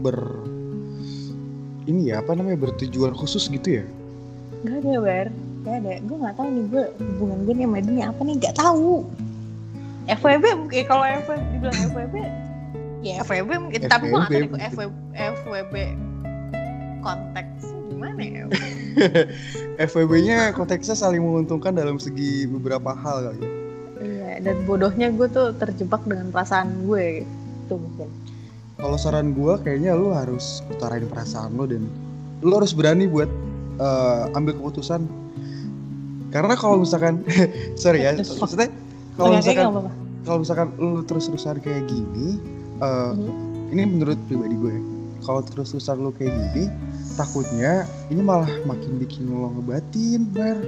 ber 0.00 0.16
ini 1.84 2.08
ya 2.08 2.24
apa 2.24 2.32
namanya 2.32 2.64
bertujuan 2.64 3.12
khusus 3.12 3.52
gitu 3.52 3.80
ya? 3.80 3.84
Gak 4.64 4.80
ada 4.80 4.96
bar, 5.04 5.28
gak 5.68 5.74
ada. 5.84 5.92
Gue 6.00 6.16
nggak 6.16 6.34
tahu 6.40 6.48
nih 6.48 6.64
gue 6.72 6.84
hubungan 6.96 7.38
gue 7.44 7.52
nih 7.52 7.66
sama 7.68 7.78
dia 7.84 8.04
apa 8.08 8.20
nih 8.24 8.34
nggak 8.40 8.56
tahu. 8.56 8.92
FWB 10.08 10.44
mungkin 10.64 10.82
kalau 10.88 11.04
FWB 11.04 11.40
dibilang 11.52 11.78
FWB, 11.92 12.14
ya 13.04 13.14
FWB 13.20 13.50
mungkin. 13.60 13.80
Tapi 13.84 14.04
gue 14.08 14.16
nggak 14.16 14.32
tahu 14.32 14.40
FWB. 14.40 14.54
FWB, 14.72 14.94
FWB 15.12 15.74
konteks 17.04 17.62
gimana 17.92 18.22
ya? 18.24 18.44
FWB-nya 19.92 20.56
konteksnya 20.56 20.96
saling 20.96 21.20
menguntungkan 21.20 21.76
dalam 21.76 22.00
segi 22.00 22.48
beberapa 22.48 22.96
hal 22.96 23.28
kali 23.28 23.44
ya. 23.44 23.63
Iya. 24.24 24.36
Dan 24.40 24.56
bodohnya 24.64 25.12
gue 25.12 25.28
tuh 25.28 25.52
terjebak 25.60 26.00
dengan 26.08 26.32
perasaan 26.32 26.88
gue 26.88 27.22
gitu 27.28 27.76
mungkin. 27.76 28.08
Kalau 28.74 28.98
saran 28.98 29.32
gua 29.32 29.54
kayaknya 29.62 29.94
lu 29.94 30.10
harus 30.10 30.58
utarain 30.66 31.06
perasaan 31.06 31.54
lu 31.54 31.64
dan 31.64 31.86
lu 32.42 32.52
harus 32.58 32.74
berani 32.74 33.06
buat 33.06 33.30
eh, 33.78 34.36
ambil 34.36 34.58
keputusan. 34.58 35.06
Karena 36.34 36.58
kalau 36.58 36.82
misalkan 36.82 37.22
sorry 37.80 38.02
ya, 38.02 38.18
maksudnya 38.18 38.68
kalau 39.14 39.38
misalkan 39.38 39.66
kalau 40.26 40.38
misalkan 40.42 40.68
lu 40.80 41.00
terus-terusan 41.06 41.62
kayak 41.62 41.86
gini, 41.86 42.42
eh, 42.82 43.12
Mhm. 43.14 43.70
ini 43.70 43.82
menurut 43.86 44.18
pribadi 44.26 44.58
gue, 44.58 44.76
kalau 45.22 45.40
terus-terusan 45.46 46.02
lu 46.02 46.10
kayak 46.10 46.34
gini, 46.34 46.66
takutnya 47.14 47.86
ini 48.10 48.20
malah 48.20 48.50
makin 48.66 48.98
bikin 48.98 49.30
lo 49.30 49.54
ngebatin, 49.54 50.26
bar. 50.34 50.58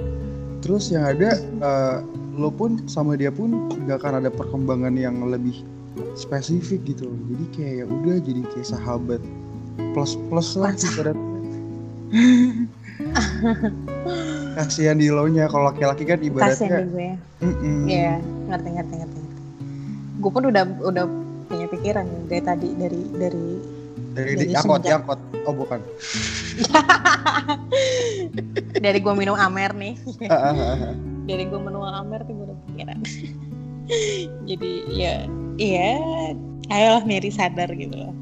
Terus 0.63 0.89
yang 0.89 1.03
ada, 1.05 1.35
eh, 1.37 1.97
lo 2.37 2.53
pun 2.53 2.77
sama 2.85 3.17
dia 3.17 3.33
pun 3.33 3.65
nggak 3.83 3.97
akan 3.97 4.13
ada 4.23 4.29
perkembangan 4.29 4.93
yang 4.93 5.17
lebih 5.25 5.65
spesifik 6.13 6.85
gitu 6.85 7.09
loh. 7.09 7.19
Jadi 7.33 7.45
kayak 7.57 7.73
ya 7.73 7.85
udah 7.89 8.15
jadi 8.21 8.41
kayak 8.53 8.67
sahabat 8.69 9.21
plus 9.97 10.13
plus 10.29 10.53
lah 10.53 10.71
ibarat. 10.73 11.17
Kasihan 14.53 14.97
di 14.97 15.09
lo 15.09 15.25
nya 15.29 15.49
kalau 15.49 15.69
laki-laki 15.69 16.05
kan 16.05 16.21
ibaratnya. 16.21 16.81
nih 16.81 16.85
gue. 16.89 17.09
mm-mm. 17.41 17.79
Iya, 17.85 18.13
ngerti 18.49 18.69
ngerti 18.73 18.93
ngerti. 18.95 19.17
ngerti. 19.21 19.41
Gue 20.17 20.31
pun 20.33 20.43
udah 20.45 20.63
udah 20.81 21.05
punya 21.47 21.65
pikiran 21.69 22.05
dari 22.29 22.41
tadi 22.41 22.69
dari 22.73 23.01
dari 23.13 23.45
Dari, 24.17 24.33
Dari 24.33 24.49
di 24.49 24.55
angkot, 24.57 24.81
semenjak- 24.81 24.97
angkot. 25.05 25.19
Oh 25.47 25.53
bukan. 25.53 25.79
dari 28.77 28.99
gue 28.99 29.13
minum 29.13 29.33
amer 29.33 29.71
nih. 29.71 29.93
Ah, 30.27 30.45
ah, 30.45 30.53
ah, 30.53 30.93
dari 31.23 31.43
gue 31.43 31.57
menua 31.57 31.97
Amer 31.97 32.21
tuh 32.23 32.33
gue 32.33 32.45
udah 32.47 32.57
pikiran 32.65 32.97
jadi 34.49 34.71
ya 34.87 35.13
iya 35.57 35.89
ayolah 36.69 37.03
Mary 37.03 37.27
sadar 37.27 37.67
gitu 37.69 37.93
loh 37.93 38.13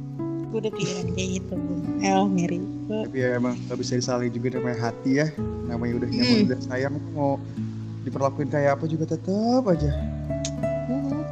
gue 0.50 0.58
udah 0.60 0.72
pikiran 0.74 1.08
kayak 1.14 1.30
gitu 1.40 1.54
ayolah 2.02 2.28
Mary 2.28 2.60
Gua- 2.86 3.04
Tapi 3.04 3.18
ya 3.18 3.36
emang 3.36 3.58
gak 3.66 3.78
bisa 3.78 3.96
disalin 3.96 4.30
juga 4.30 4.54
namanya 4.54 4.78
hati 4.86 5.18
ya. 5.18 5.34
Namanya 5.66 5.94
udah 5.98 6.06
Hmm. 6.06 6.18
nyaman 6.22 6.38
udah 6.46 6.60
sayang 6.62 6.94
tuh 6.96 7.12
mau 7.12 7.34
diperlakuin 8.06 8.48
kayak 8.48 8.78
apa 8.78 8.86
juga 8.86 9.06
tetap 9.10 9.66
aja. 9.66 9.90
Hmm. 10.86 11.26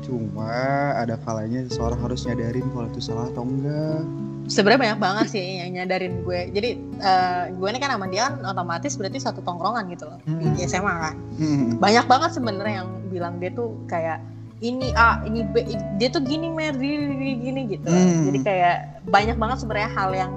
Cuma 0.00 0.48
ada 0.96 1.20
kalanya 1.20 1.68
seseorang 1.68 2.00
harus 2.00 2.24
nyadarin 2.24 2.64
kalau 2.66 2.88
itu 2.88 2.98
salah 2.98 3.28
atau 3.28 3.44
enggak. 3.44 4.02
Sebenarnya 4.48 4.80
banyak 4.80 4.98
banget 4.98 5.26
sih 5.28 5.60
yang 5.60 5.76
nyadarin 5.76 6.24
gue 6.24 6.40
jadi 6.50 6.70
eh, 6.80 7.42
gue 7.52 7.68
ini 7.68 7.78
kan 7.78 7.92
sama 7.92 8.06
dia 8.08 8.22
kan 8.26 8.40
otomatis 8.42 8.96
berarti 8.96 9.18
satu 9.20 9.40
tongkrongan 9.40 9.84
gitu 9.92 10.08
loh 10.08 10.18
Hmm. 10.24 10.56
di 10.56 10.64
SMA 10.64 10.88
kan 10.90 11.14
Hmm. 11.36 11.76
banyak 11.76 12.04
banget 12.04 12.30
sebenarnya 12.32 12.74
yang 12.82 12.90
bilang 13.08 13.34
dia 13.36 13.52
tuh 13.52 13.76
kayak 13.84 14.24
ini 14.58 14.90
A 14.96 15.22
ini 15.22 15.46
B 15.46 15.62
dia 15.96 16.08
tuh 16.08 16.18
gini 16.18 16.48
mer 16.48 16.74
gini 16.74 17.14
gini, 17.14 17.32
gini 17.38 17.60
gitu 17.70 17.86
Hmm. 17.86 18.24
jadi 18.26 18.38
kayak 18.42 18.76
banyak 19.06 19.36
banget 19.36 19.56
sebenarnya 19.62 19.90
hal 19.92 20.10
yang 20.10 20.32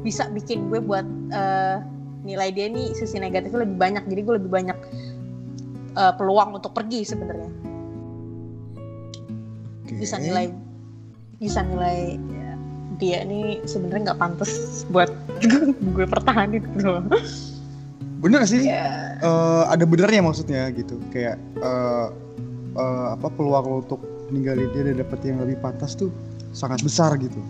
bisa 0.00 0.30
bikin 0.30 0.70
gue 0.70 0.78
buat 0.78 1.04
eh, 1.28 1.76
nilai 2.22 2.50
dia 2.50 2.66
nih 2.66 2.94
sisi 2.94 3.18
negatifnya 3.18 3.62
lebih 3.62 3.76
banyak 3.76 4.02
jadi 4.06 4.20
gue 4.22 4.34
lebih 4.38 4.50
banyak 4.50 4.78
eh, 5.92 6.12
peluang 6.14 6.54
untuk 6.54 6.70
pergi 6.70 7.02
sebenarnya 7.02 7.50
Oke. 9.82 9.94
bisa 9.96 10.16
nilai 10.18 10.50
bisa 11.36 11.60
nilai 11.62 12.16
dia 12.96 13.24
nih 13.24 13.60
sebenarnya 13.68 14.12
nggak 14.12 14.20
pantas 14.20 14.84
buat 14.90 15.12
gue 15.96 16.06
pertahanin 16.08 16.64
gitu. 16.76 17.02
Bener 18.20 18.42
sih? 18.48 18.64
ya 18.64 19.06
Eh, 19.16 19.62
ada 19.72 19.84
benernya 19.88 20.20
maksudnya 20.20 20.68
gitu. 20.76 21.00
Kayak 21.08 21.40
eh, 21.60 22.06
eh, 22.76 23.06
apa 23.16 23.28
peluang 23.32 23.64
lo 23.64 23.76
untuk 23.80 24.00
ninggalin 24.28 24.68
dia 24.76 24.82
dan 24.92 24.96
dapet 25.00 25.20
yang 25.24 25.40
lebih 25.40 25.56
pantas 25.64 25.96
tuh 25.96 26.12
sangat 26.52 26.84
besar 26.84 27.16
gitu. 27.16 27.40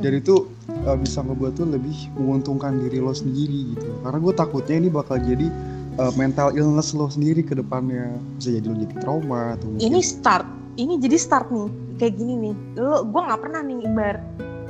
Dan 0.00 0.20
itu 0.20 0.44
eh, 0.68 0.96
bisa 1.00 1.24
ngebuat 1.24 1.56
tuh 1.56 1.68
lebih 1.68 2.12
menguntungkan 2.20 2.76
diri 2.84 3.00
lo 3.00 3.16
sendiri 3.16 3.76
gitu. 3.76 3.88
Karena 4.04 4.18
gue 4.20 4.34
takutnya 4.36 4.76
ini 4.76 4.88
bakal 4.92 5.16
jadi 5.20 5.48
eh, 5.96 6.12
mental 6.20 6.52
illness 6.52 6.92
lo 6.92 7.08
sendiri 7.08 7.40
ke 7.40 7.56
depannya. 7.56 8.12
Bisa 8.36 8.52
jadi 8.52 8.66
lo 8.68 8.76
jadi 8.76 8.94
trauma 9.00 9.56
atau 9.56 9.72
mungkin 9.72 9.84
ini 9.88 10.00
start 10.04 10.44
ini 10.76 11.00
jadi 11.00 11.16
start 11.20 11.48
nih 11.52 11.68
kayak 12.00 12.14
gini 12.16 12.34
nih 12.48 12.54
lo 12.80 13.04
gue 13.04 13.20
nggak 13.20 13.40
pernah 13.40 13.60
nih 13.60 13.78
ibar 13.84 14.16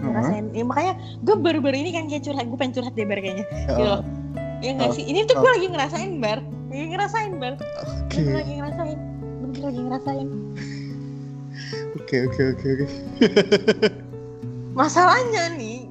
Ngerasain. 0.01 0.45
Ya, 0.51 0.65
makanya 0.65 0.95
gue 1.21 1.37
baru-baru 1.37 1.77
ini 1.77 1.91
kan 1.91 2.05
kayak 2.07 2.23
curhat 2.23 2.45
gue 2.45 2.59
pengen 2.59 2.75
curhat 2.75 2.93
deh 2.95 3.05
bar 3.05 3.19
kayaknya. 3.19 3.45
Heeh. 3.45 3.69
gitu 3.69 3.83
loh. 3.85 4.01
Ya 4.61 4.71
nggak 4.75 4.91
Oh. 4.91 4.95
sih? 4.95 5.05
Ini 5.05 5.25
tuh 5.25 5.37
gue 5.37 5.51
lagi 5.51 5.67
ngerasain 5.69 6.13
bar. 6.19 6.39
Lagi 6.69 6.87
ngerasain 6.89 7.33
bar. 7.37 7.55
Oke, 7.57 8.17
Bener 8.17 8.35
lagi 8.37 8.53
ngerasain. 8.57 8.99
Bener 9.41 9.61
lagi 9.63 9.81
ngerasain. 9.81 10.29
Oke, 11.95 12.17
oke, 12.27 12.43
oke, 12.53 12.67
oke. 12.67 12.87
masalahnya 14.71 15.51
nih 15.59 15.91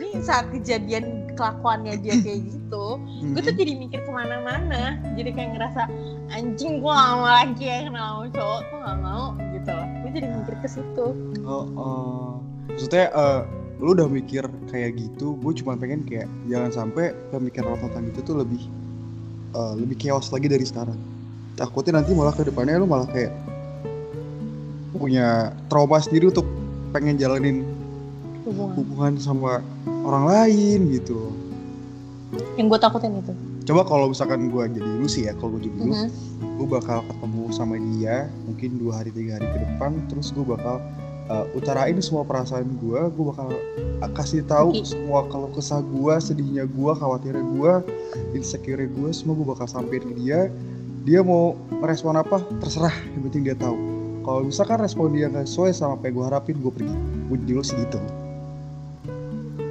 ini 0.00 0.16
saat 0.18 0.48
kejadian 0.48 1.28
kelakuannya 1.34 2.00
dia 2.00 2.16
kayak 2.16 2.40
gitu 2.48 2.96
gue 3.30 3.40
tuh 3.40 3.54
jadi 3.54 3.72
mikir 3.74 4.00
ke 4.00 4.10
mana-mana. 4.10 4.96
Jadi 5.14 5.30
kayak 5.30 5.50
ngerasa 5.54 5.82
anjing 6.30 6.78
gue 6.78 6.88
gak 6.88 7.10
mau 7.12 7.26
lagi 7.26 7.64
ya 7.64 7.78
kenal 7.84 8.06
sama 8.16 8.28
cowok 8.30 8.60
tuh 8.64 8.78
gak 8.80 8.98
mau 9.00 9.24
gitu 9.52 9.70
loh. 9.70 9.86
Gue 10.00 10.10
jadi 10.12 10.26
mikir 10.30 10.54
ke 10.56 10.68
situ. 10.68 11.06
Oh, 11.42 11.64
oh. 11.74 12.33
Maksudnya 12.68 13.10
eh, 13.10 13.40
lu 13.82 13.92
udah 13.92 14.06
mikir 14.06 14.46
kayak 14.70 14.96
gitu, 14.96 15.34
gue 15.36 15.52
cuma 15.60 15.74
pengen 15.74 16.06
kayak 16.06 16.30
jangan 16.46 16.70
sampai 16.70 17.12
pemikiran 17.28 17.74
lo 17.74 17.78
tentang 17.82 18.04
itu 18.08 18.20
tuh 18.22 18.36
lebih 18.40 18.62
eh, 19.52 19.74
lebih 19.76 19.96
chaos 19.98 20.30
lagi 20.30 20.46
dari 20.48 20.64
sekarang. 20.64 20.96
Takutnya 21.54 22.02
nanti 22.02 22.10
malah 22.14 22.34
ke 22.34 22.42
depannya 22.42 22.78
lu 22.78 22.86
malah 22.86 23.06
kayak 23.06 23.30
punya 24.94 25.50
trauma 25.66 25.98
sendiri 25.98 26.30
untuk 26.30 26.46
pengen 26.94 27.18
jalanin 27.18 27.66
hubungan 28.46 28.74
hubungan 28.78 29.12
sama 29.18 29.52
orang 30.06 30.24
lain 30.30 30.80
gitu. 30.94 31.32
yang 32.58 32.66
gue 32.66 32.78
takutin 32.78 33.14
itu 33.22 33.30
Coba 33.64 33.80
kalau 33.88 34.12
misalkan 34.12 34.52
gue 34.52 34.64
jadi 34.76 34.90
lu 35.00 35.08
sih 35.08 35.24
ya, 35.24 35.32
kalau 35.40 35.56
gue 35.56 35.64
jadi 35.70 35.78
lu, 35.88 35.94
Mhm. 35.96 36.08
gue 36.60 36.66
bakal 36.68 37.00
ketemu 37.08 37.42
sama 37.48 37.80
dia 37.80 38.28
mungkin 38.44 38.76
dua 38.76 39.00
hari 39.00 39.08
tiga 39.08 39.40
hari 39.40 39.46
ke 39.48 39.58
depan, 39.64 39.90
terus 40.12 40.36
gue 40.36 40.44
bakal 40.44 40.84
uh, 41.28 41.46
utarain 41.56 41.96
semua 42.00 42.24
perasaan 42.26 42.68
gue 42.80 43.00
gue 43.12 43.24
bakal 43.24 43.48
kasih 44.12 44.44
tahu 44.44 44.76
Oke. 44.76 44.84
semua 44.84 45.24
kalau 45.28 45.48
kesah 45.52 45.80
gue 45.80 46.14
sedihnya 46.20 46.64
gue 46.68 46.92
khawatirnya 46.92 47.44
gue 47.44 47.72
insecure 48.36 48.84
gue 48.84 49.08
semua 49.12 49.34
gue 49.36 49.46
bakal 49.48 49.66
sampein 49.68 50.04
ke 50.04 50.14
dia 50.20 50.52
dia 51.04 51.20
mau 51.20 51.56
merespon 51.80 52.16
apa 52.16 52.40
terserah 52.60 52.92
yang 53.16 53.22
penting 53.28 53.42
dia 53.48 53.56
tahu 53.56 53.76
kalau 54.24 54.40
misalkan 54.44 54.80
respon 54.80 55.12
dia 55.12 55.28
nggak 55.28 55.48
sesuai 55.48 55.72
sama 55.76 56.00
apa 56.00 56.08
yang 56.08 56.14
gue 56.20 56.26
harapin 56.28 56.56
gue 56.60 56.72
pergi 56.72 56.96
gue 57.28 57.36
jadi 57.44 57.52
lo 57.56 57.64
sih 57.64 57.78
gitu 57.80 58.00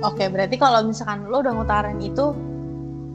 Oke, 0.04 0.28
berarti 0.28 0.60
kalau 0.60 0.84
misalkan 0.84 1.32
lo 1.32 1.40
udah 1.40 1.56
ngutarin 1.56 1.96
itu, 2.04 2.36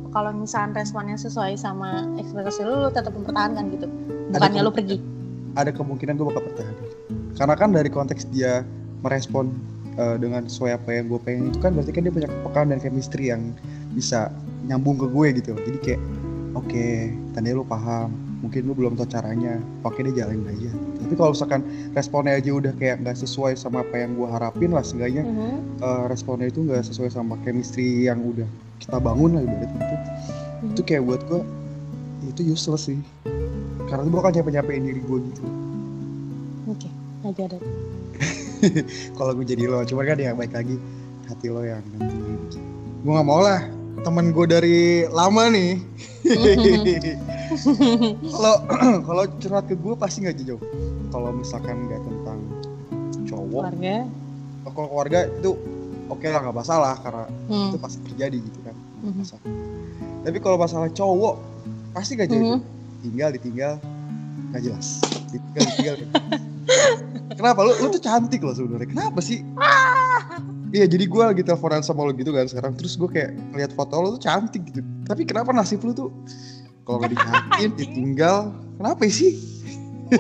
kalau 0.09 0.33
misalkan 0.33 0.73
responnya 0.73 1.21
sesuai 1.21 1.61
sama 1.61 2.09
ekspektasi 2.17 2.65
lo, 2.65 2.81
lo 2.81 2.89
tetap 2.89 3.13
mempertahankan 3.13 3.69
gitu. 3.77 3.85
Bukannya 4.33 4.65
lo 4.65 4.73
pergi. 4.73 4.97
ada 5.59 5.75
kemungkinan 5.75 6.15
gue 6.15 6.27
bakal 6.33 6.43
pertahanin 6.49 6.88
karena 7.39 7.55
kan 7.55 7.71
dari 7.71 7.87
konteks 7.89 8.27
dia 8.29 8.67
merespon 9.01 9.55
uh, 9.95 10.19
dengan 10.19 10.45
sesuai 10.45 10.75
apa 10.75 10.91
yang 10.91 11.07
gue 11.07 11.21
pengen 11.23 11.55
itu 11.55 11.59
kan 11.63 11.71
berarti 11.73 11.95
kan 11.95 12.03
dia 12.03 12.13
punya 12.13 12.29
kepekaan 12.29 12.69
dan 12.75 12.79
chemistry 12.83 13.31
yang 13.31 13.55
bisa 13.95 14.29
nyambung 14.67 14.99
ke 14.99 15.07
gue 15.07 15.27
gitu. 15.39 15.55
Jadi 15.55 15.79
kayak 15.81 16.03
oke 16.53 16.87
tadi 17.33 17.55
lu 17.55 17.63
paham 17.63 18.11
mungkin 18.39 18.71
lu 18.71 18.75
belum 18.75 18.95
tahu 18.95 19.07
caranya 19.07 19.59
oke 19.83 19.99
deh 19.99 20.11
jalanin 20.11 20.47
aja. 20.51 20.71
Tapi 20.99 21.15
kalau 21.15 21.31
misalkan 21.31 21.63
responnya 21.95 22.35
aja 22.39 22.51
udah 22.51 22.73
kayak 22.75 23.03
nggak 23.07 23.17
sesuai 23.19 23.55
sama 23.55 23.87
apa 23.87 23.95
yang 24.03 24.19
gue 24.19 24.29
harapin 24.29 24.71
lah 24.75 24.83
seenggaknya 24.83 25.23
Mhm. 25.23 25.83
uh, 25.83 26.05
responnya 26.11 26.51
itu 26.51 26.67
nggak 26.67 26.83
sesuai 26.87 27.11
sama 27.11 27.39
chemistry 27.43 28.07
yang 28.07 28.19
udah 28.23 28.47
kita 28.83 28.99
bangun 28.99 29.39
lah 29.39 29.43
ibarat 29.47 29.71
itu 29.71 29.95
Mhm. 30.59 30.71
itu 30.75 30.81
kayak 30.83 31.03
buat 31.07 31.23
gue 31.31 31.41
itu 32.35 32.41
useless 32.51 32.91
sih. 32.91 32.99
Karena 33.87 34.05
itu 34.05 34.11
bakal 34.13 34.31
nyampe 34.35 34.51
nyampein 34.53 34.83
diri 34.85 35.01
gue 35.01 35.19
gitu. 35.33 35.43
Oke, 36.69 36.89
aja 37.29 37.43
ada. 37.47 37.59
kalau 39.17 39.33
gue 39.33 39.47
jadi 39.47 39.65
lo 39.65 39.83
cuman 39.83 40.05
kan 40.05 40.19
ya 40.19 40.33
baik 40.33 40.51
lagi 40.51 40.77
hati 41.25 41.47
lo 41.47 41.63
yang 41.63 41.85
nentuin 41.93 42.41
gue 42.99 43.13
nggak 43.13 43.25
mau 43.25 43.39
lah 43.39 43.63
temen 44.01 44.31
gue 44.31 44.47
dari 44.47 44.79
lama 45.09 45.47
nih 45.49 45.79
kalau 48.29 48.55
kalau 49.07 49.23
curhat 49.39 49.65
ke 49.67 49.75
gue 49.75 49.95
pasti 49.95 50.19
nggak 50.21 50.37
jauh 50.43 50.61
kalau 51.09 51.31
misalkan 51.31 51.87
nggak 51.87 52.01
tentang 52.01 52.39
cowok 53.25 53.63
Keluarga. 53.71 53.97
kalau 54.67 54.87
keluarga 54.89 55.19
itu 55.31 55.51
oke 56.09 56.27
lah 56.27 56.41
nggak 56.41 56.57
masalah 56.57 56.95
karena 56.99 57.25
Hmm. 57.49 57.71
itu 57.71 57.79
pasti 57.79 57.99
terjadi 58.05 58.37
gitu 58.39 58.59
kan 58.61 58.75
Mhm. 59.01 59.23
masalah 59.23 59.43
tapi 60.21 60.39
kalau 60.39 60.57
masalah 60.57 60.89
cowok 60.91 61.35
pasti 61.93 62.13
nggak 62.15 62.29
jauh 62.29 62.45
Mhm. 62.57 62.61
tinggal 63.03 63.29
ditinggal 63.31 63.73
nggak 64.51 64.63
jelas 64.65 64.89
ditinggal 65.31 65.63
ditinggal 65.65 65.97
kenapa? 67.35 67.61
Lu 67.67 67.73
lu 67.83 67.87
tuh 67.93 68.03
cantik 68.03 68.41
loh 68.41 68.55
sebenarnya. 68.57 68.89
Kenapa 68.89 69.21
sih? 69.21 69.45
Iya 70.69 70.85
jadi 70.85 71.05
gue 71.09 71.23
lagi 71.25 71.43
teleponan 71.45 71.81
sama 71.81 72.05
lo 72.05 72.13
gitu 72.13 72.33
kan 72.33 72.45
sekarang. 72.45 72.77
Terus 72.77 73.01
gue 73.01 73.09
kayak 73.09 73.33
ngeliat 73.53 73.73
foto 73.73 73.95
lo 73.99 74.09
tuh 74.17 74.23
cantik 74.25 74.69
gitu. 74.69 74.85
Tapi 75.09 75.25
kenapa 75.25 75.53
nasib 75.57 75.81
lu 75.81 75.97
tuh? 75.97 76.13
Kalau 76.85 77.05
gak 77.05 77.13
dinyakin 77.13 77.71
ditinggal 77.81 78.53
Kenapa 78.79 79.11
sih? 79.11 79.35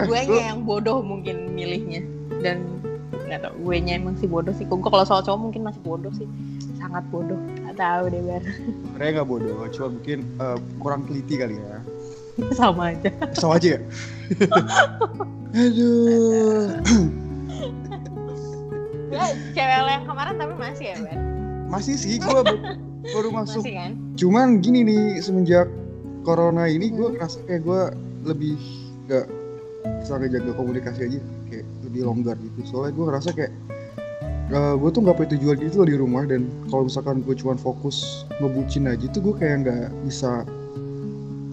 Gue 0.00 0.20
yang 0.24 0.64
bodoh 0.64 1.04
mungkin 1.04 1.52
milihnya. 1.52 2.00
Dan 2.40 2.80
nggak 3.28 3.46
tau 3.46 3.54
gue 3.62 3.76
nya 3.84 4.00
emang 4.00 4.16
sih 4.16 4.24
bodoh 4.24 4.50
sih. 4.56 4.64
Gue 4.64 4.80
kalau 4.80 5.04
soal 5.04 5.20
cowok 5.20 5.40
mungkin 5.52 5.68
masih 5.68 5.84
bodoh 5.84 6.08
sih. 6.16 6.24
Sangat 6.80 7.04
bodoh. 7.12 7.36
Nggak 7.36 7.76
tahu 7.76 8.04
deh 8.08 8.22
ber 8.24 8.42
Sebenernya 8.42 9.20
gak 9.20 9.28
bodoh 9.28 9.56
Cuma 9.76 9.88
mungkin 9.92 10.18
eh, 10.40 10.58
kurang 10.80 11.04
teliti 11.04 11.36
kali 11.36 11.60
ya 11.60 11.78
sama 12.58 12.94
aja. 12.94 13.10
Sama 13.36 13.58
aja 13.58 13.68
ya? 13.76 13.80
Aduh. 15.66 16.78
Ya 19.10 19.24
cewek 19.52 19.90
yang 19.90 20.04
kemarin 20.06 20.34
tapi 20.38 20.54
masih 20.54 20.86
ya 20.94 20.96
ber 21.02 21.18
Masih 21.70 21.94
sih 21.98 22.18
gue 22.18 22.40
baru 23.14 23.28
masuk. 23.42 23.62
Masih 23.62 23.74
kan? 23.74 23.92
Cuman 24.14 24.46
gini 24.62 24.86
nih 24.86 25.18
semenjak 25.18 25.66
corona 26.22 26.70
ini 26.70 26.94
gue 26.94 27.18
ngerasa 27.18 27.42
kayak 27.46 27.66
gue 27.66 27.80
lebih 28.26 28.58
gak 29.10 29.26
bisa 30.04 30.20
ngejaga 30.20 30.52
komunikasi 30.54 31.00
aja 31.10 31.20
kayak 31.50 31.66
lebih 31.82 32.06
longgar 32.06 32.36
gitu. 32.38 32.60
Soalnya 32.70 32.92
gue 32.94 33.04
ngerasa 33.10 33.30
kayak 33.34 33.52
gue 34.50 34.90
tuh 34.90 35.00
nggak 35.06 35.14
punya 35.14 35.30
tujuan 35.38 35.56
gitu 35.62 35.74
loh 35.78 35.88
di 35.88 35.94
rumah 35.94 36.26
dan 36.26 36.50
kalau 36.74 36.90
misalkan 36.90 37.22
gue 37.22 37.34
cuma 37.38 37.54
fokus 37.54 38.26
ngebucin 38.42 38.90
aja 38.90 39.06
tuh 39.14 39.30
gue 39.30 39.34
kayak 39.38 39.62
nggak 39.62 39.86
bisa 40.02 40.42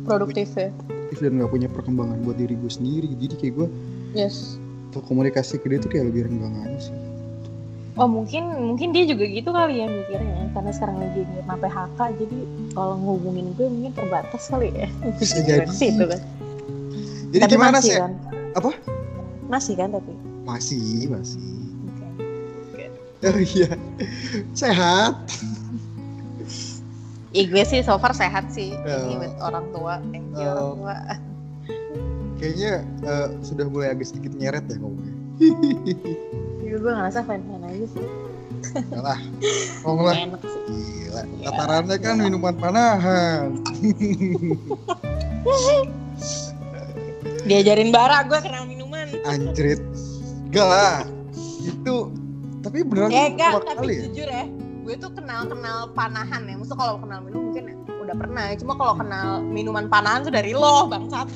produktif 0.08 0.50
ya 0.56 0.72
aktif 1.12 1.20
dan 1.24 1.40
nggak 1.40 1.52
punya 1.52 1.68
perkembangan 1.72 2.18
buat 2.24 2.40
diri 2.40 2.56
gue 2.56 2.72
sendiri 2.72 3.12
jadi 3.20 3.36
kayak 3.36 3.54
gue 3.60 3.68
yes 4.16 4.56
untuk 4.92 5.04
komunikasi 5.08 5.60
ke 5.60 5.68
dia 5.68 5.80
tuh 5.84 5.92
kayak 5.92 6.10
lebih 6.10 6.32
renggang 6.32 6.56
aja 6.64 6.92
sih 6.92 6.98
Oh 7.98 8.06
mungkin 8.06 8.54
mungkin 8.62 8.94
dia 8.94 9.10
juga 9.10 9.26
gitu 9.26 9.50
kali 9.50 9.82
ya 9.82 9.90
mikirnya 9.90 10.54
karena 10.54 10.70
sekarang 10.70 11.02
lagi 11.02 11.26
kena 11.26 11.58
PHK 11.58 12.00
jadi 12.22 12.40
kalau 12.78 12.94
ngehubungin 13.02 13.48
gue 13.58 13.68
mungkin 13.74 13.92
terbatas 13.98 14.44
kali 14.54 14.70
ya. 14.70 14.86
Bisa 15.18 15.42
jadi. 15.42 15.66
ke 15.66 15.74
situ 15.74 16.06
kan. 16.06 16.22
jadi 17.34 17.42
tapi 17.42 17.54
gimana 17.58 17.82
masih 17.82 17.90
sih 17.90 17.98
kan? 17.98 18.14
Apa? 18.54 18.70
Masih 19.50 19.74
kan 19.82 19.90
tapi. 19.98 20.14
masih 20.46 21.10
masih 21.10 21.50
Oke. 22.70 22.86
oh 23.26 23.40
iya 23.42 23.74
sehat 24.54 25.18
Gue 27.40 27.62
sih 27.62 27.80
so 27.80 27.96
far 27.96 28.12
sehat 28.12 28.50
sih. 28.50 28.74
Ya. 28.74 28.98
Ini 29.04 29.16
with 29.20 29.36
orang 29.38 29.70
tua, 29.70 30.02
thank 30.10 30.26
you 30.32 30.42
Oh. 30.42 30.74
orang 30.74 30.74
tua. 30.76 30.96
kayaknya 32.38 32.74
eh, 33.02 33.28
sudah 33.42 33.66
mulai 33.66 33.92
agak 33.92 34.06
sedikit 34.08 34.30
nyeret 34.32 34.62
ya 34.64 34.78
ngomongnya 34.78 35.10
Jadi 36.58 36.76
gue 36.76 36.92
ngerasa 36.92 37.22
fine-fine 37.22 37.66
aja 37.68 37.86
sih. 37.88 38.06
Yalah, 38.90 39.20
ngomong 39.82 40.06
lah. 40.06 40.16
Gila, 40.16 41.22
Iya. 41.24 41.46
tatarannya 41.48 41.98
kan 41.98 42.16
minuman 42.20 42.54
panahan. 42.54 43.58
Diajarin 47.42 47.90
bara 47.90 48.22
gue 48.22 48.38
kenal 48.38 48.66
minuman. 48.66 49.08
Anjrit. 49.24 49.82
Gak 50.50 50.68
lah. 50.68 51.06
Itu 51.64 52.12
tapi 52.60 52.84
beneran 52.84 53.10
Eh 53.10 53.28
enggak, 53.32 53.52
pertama 53.56 53.72
tapi 53.74 53.82
kali 53.82 53.94
ya? 53.94 54.02
jujur 54.06 54.28
ya, 54.28 54.46
gue 54.88 54.96
tuh 54.96 55.12
kenal-kenal 55.12 55.92
panahan 55.92 56.48
ya. 56.48 56.56
Maksudnya 56.56 56.80
kalau 56.80 56.96
kenal 57.04 57.20
minum 57.20 57.52
mungkin 57.52 57.76
udah 58.08 58.16
pernah. 58.16 58.56
Cuma 58.56 58.74
kalau 58.80 58.96
kenal 58.96 59.44
minuman 59.44 59.92
panahan 59.92 60.24
tuh 60.24 60.32
dari 60.32 60.56
lo, 60.56 60.88
bangsat. 60.88 61.28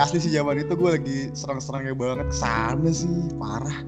Asli 0.00 0.18
sih 0.24 0.32
zaman 0.32 0.64
itu 0.64 0.72
gue 0.72 0.90
lagi 0.96 1.18
serang-serangnya 1.36 1.92
banget 1.92 2.32
ke 2.32 2.36
sana 2.36 2.88
sih, 2.88 3.28
parah. 3.36 3.84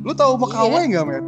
Lu 0.00 0.16
tahu 0.16 0.40
Makawai 0.40 0.88
nggak, 0.88 1.04
Met? 1.04 1.24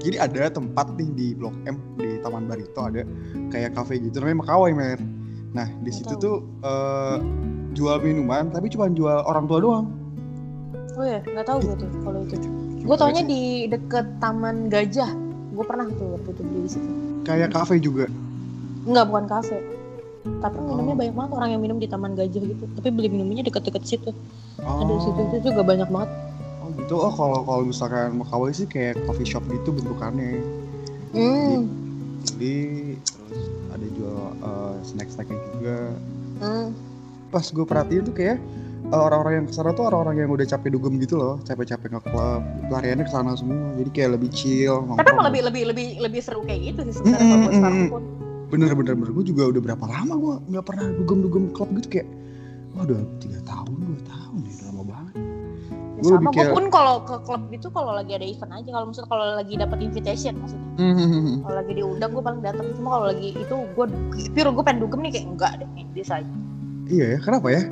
Jadi 0.00 0.16
ada 0.16 0.48
tempat 0.48 0.96
nih 0.96 1.08
di 1.12 1.26
Blok 1.36 1.52
M 1.68 1.76
di 2.00 2.16
Taman 2.24 2.48
Barito 2.48 2.80
ada 2.88 3.04
kayak 3.52 3.76
cafe 3.76 4.00
gitu 4.00 4.24
namanya 4.24 4.48
Makawai, 4.48 4.72
Met. 4.72 5.00
Nah, 5.52 5.68
di 5.84 5.92
situ 5.92 6.16
tuh 6.16 6.40
eh, 6.64 7.20
jual 7.76 8.00
minuman 8.00 8.48
tapi 8.48 8.72
cuma 8.72 8.88
jual 8.88 9.20
orang 9.28 9.44
tua 9.44 9.60
doang. 9.60 9.86
Oh 10.98 11.06
ya, 11.06 11.22
nggak 11.22 11.46
tahu 11.46 11.58
gue 11.62 11.74
tuh 11.78 11.88
kalau 12.02 12.20
itu. 12.24 12.34
Gue 12.82 12.96
taunya 12.96 13.22
di 13.22 13.42
deket 13.66 14.18
Taman 14.18 14.66
Gajah. 14.66 15.10
Gue 15.54 15.62
pernah 15.62 15.86
tuh 15.88 16.14
waktu 16.14 16.28
itu 16.32 16.42
beli 16.42 16.60
di 16.60 16.70
situ. 16.70 16.90
kayak 17.22 17.52
cafe 17.52 17.76
juga. 17.76 18.08
Enggak, 18.82 19.04
bukan 19.06 19.24
kafe. 19.28 19.58
Tapi 20.40 20.56
minumnya 20.58 20.92
Oh. 20.92 20.98
banyak 20.98 21.14
banget 21.14 21.32
orang 21.34 21.48
yang 21.52 21.60
minum 21.60 21.76
di 21.76 21.86
Taman 21.86 22.16
Gajah 22.16 22.40
gitu. 22.42 22.64
Tapi 22.72 22.88
beli 22.88 23.08
minumnya 23.08 23.44
deket-deket 23.44 23.84
situ. 23.84 24.10
Ada 24.58 24.82
di 24.82 24.92
Oh. 24.92 24.98
situ 24.98 25.20
itu 25.28 25.36
juga 25.46 25.60
banyak 25.62 25.86
banget. 25.86 26.10
Oh 26.58 26.68
gitu. 26.74 26.94
Oh 26.96 27.12
kalau 27.12 27.44
kalau 27.44 27.62
misalkan 27.62 28.16
Makawai 28.16 28.50
sih 28.50 28.64
kayak 28.64 28.96
coffee 29.04 29.28
shop 29.28 29.44
gitu 29.46 29.70
bentukannya. 29.70 30.40
Hmm. 31.12 31.68
Jadi 32.24 32.54
terus 32.98 33.40
ada 33.68 33.86
jual 33.92 34.18
uh, 34.40 34.74
snack-snacknya 34.82 35.36
juga. 35.54 35.76
hmm. 36.40 36.66
Pas 37.28 37.44
gue 37.44 37.62
perhatiin 37.62 38.02
tuh 38.02 38.14
kayak 38.14 38.40
orang-orang 38.90 39.32
yang 39.34 39.46
ke 39.46 39.52
sana 39.52 39.70
tuh 39.70 39.84
orang-orang 39.84 40.16
yang 40.18 40.30
udah 40.30 40.46
capek 40.46 40.68
dugem 40.70 40.96
gitu 40.96 41.14
loh, 41.14 41.36
capek-capek 41.42 41.88
nge 41.90 42.02
klub, 42.04 42.40
pelariannya 42.66 43.04
ke 43.04 43.12
sana 43.12 43.30
semua. 43.34 43.74
Jadi 43.74 43.90
kayak 43.90 44.10
lebih 44.16 44.30
chill. 44.30 44.80
Tapi 44.90 45.08
emang 45.08 45.26
lebih 45.26 45.42
lebih 45.44 45.62
lebih 45.68 45.86
lebih 46.00 46.20
seru 46.20 46.40
kayak 46.42 46.72
gitu 46.72 46.80
sih 46.86 46.94
sebenarnya 46.96 47.20
kalau 47.20 47.36
Mm, 47.36 47.44
mm, 47.44 47.54
sekarang 47.54 47.78
mm. 47.78 47.90
pun. 47.90 48.02
Bener 48.48 48.72
bener 48.72 48.94
bener. 48.94 49.10
Gue 49.12 49.24
juga 49.26 49.42
udah 49.46 49.60
berapa 49.62 49.84
lama 49.84 50.14
gue 50.14 50.34
nggak 50.48 50.64
pernah 50.64 50.86
dugem-dugem 50.94 51.44
klub 51.52 51.68
gitu 51.74 51.88
kayak. 51.90 52.08
Wah 52.70 52.82
udah 52.84 53.00
tiga 53.18 53.38
tahun, 53.42 53.76
dua 53.76 54.00
tahun 54.06 54.38
ya 54.38 54.52
udah 54.54 54.66
lama 54.68 54.82
banget. 54.86 55.14
Ya, 55.18 55.24
Gue 55.98 56.10
sama 56.14 56.22
gue 56.22 56.34
kayak- 56.38 56.54
pun 56.54 56.64
kalau 56.68 56.94
ke 57.02 57.16
klub 57.20 57.42
gitu 57.50 57.66
kalau 57.68 57.92
lagi 57.92 58.12
ada 58.14 58.22
event 58.22 58.52
aja 58.54 58.70
kalau 58.70 58.86
misalnya 58.86 59.10
kalau 59.10 59.24
lagi 59.34 59.54
dapat 59.58 59.78
invitation 59.82 60.34
maksudnya 60.38 60.66
Hmm. 60.78 61.42
kalau 61.42 61.56
lagi 61.58 61.72
diundang 61.74 62.10
gue 62.14 62.22
paling 62.22 62.38
datang 62.38 62.66
cuma 62.72 62.88
kalau 62.88 63.06
lagi 63.10 63.28
itu 63.34 63.56
gue 63.68 63.84
pure 64.30 64.50
gue 64.54 64.62
pengen 64.62 64.78
dugem 64.78 65.00
nih 65.02 65.10
kayak 65.10 65.26
enggak 65.26 65.52
deh 65.58 65.68
this 65.90 66.06
aja 66.08 66.30
Iya 66.86 67.04
ya, 67.04 67.18
kenapa 67.18 67.50
ya? 67.50 67.62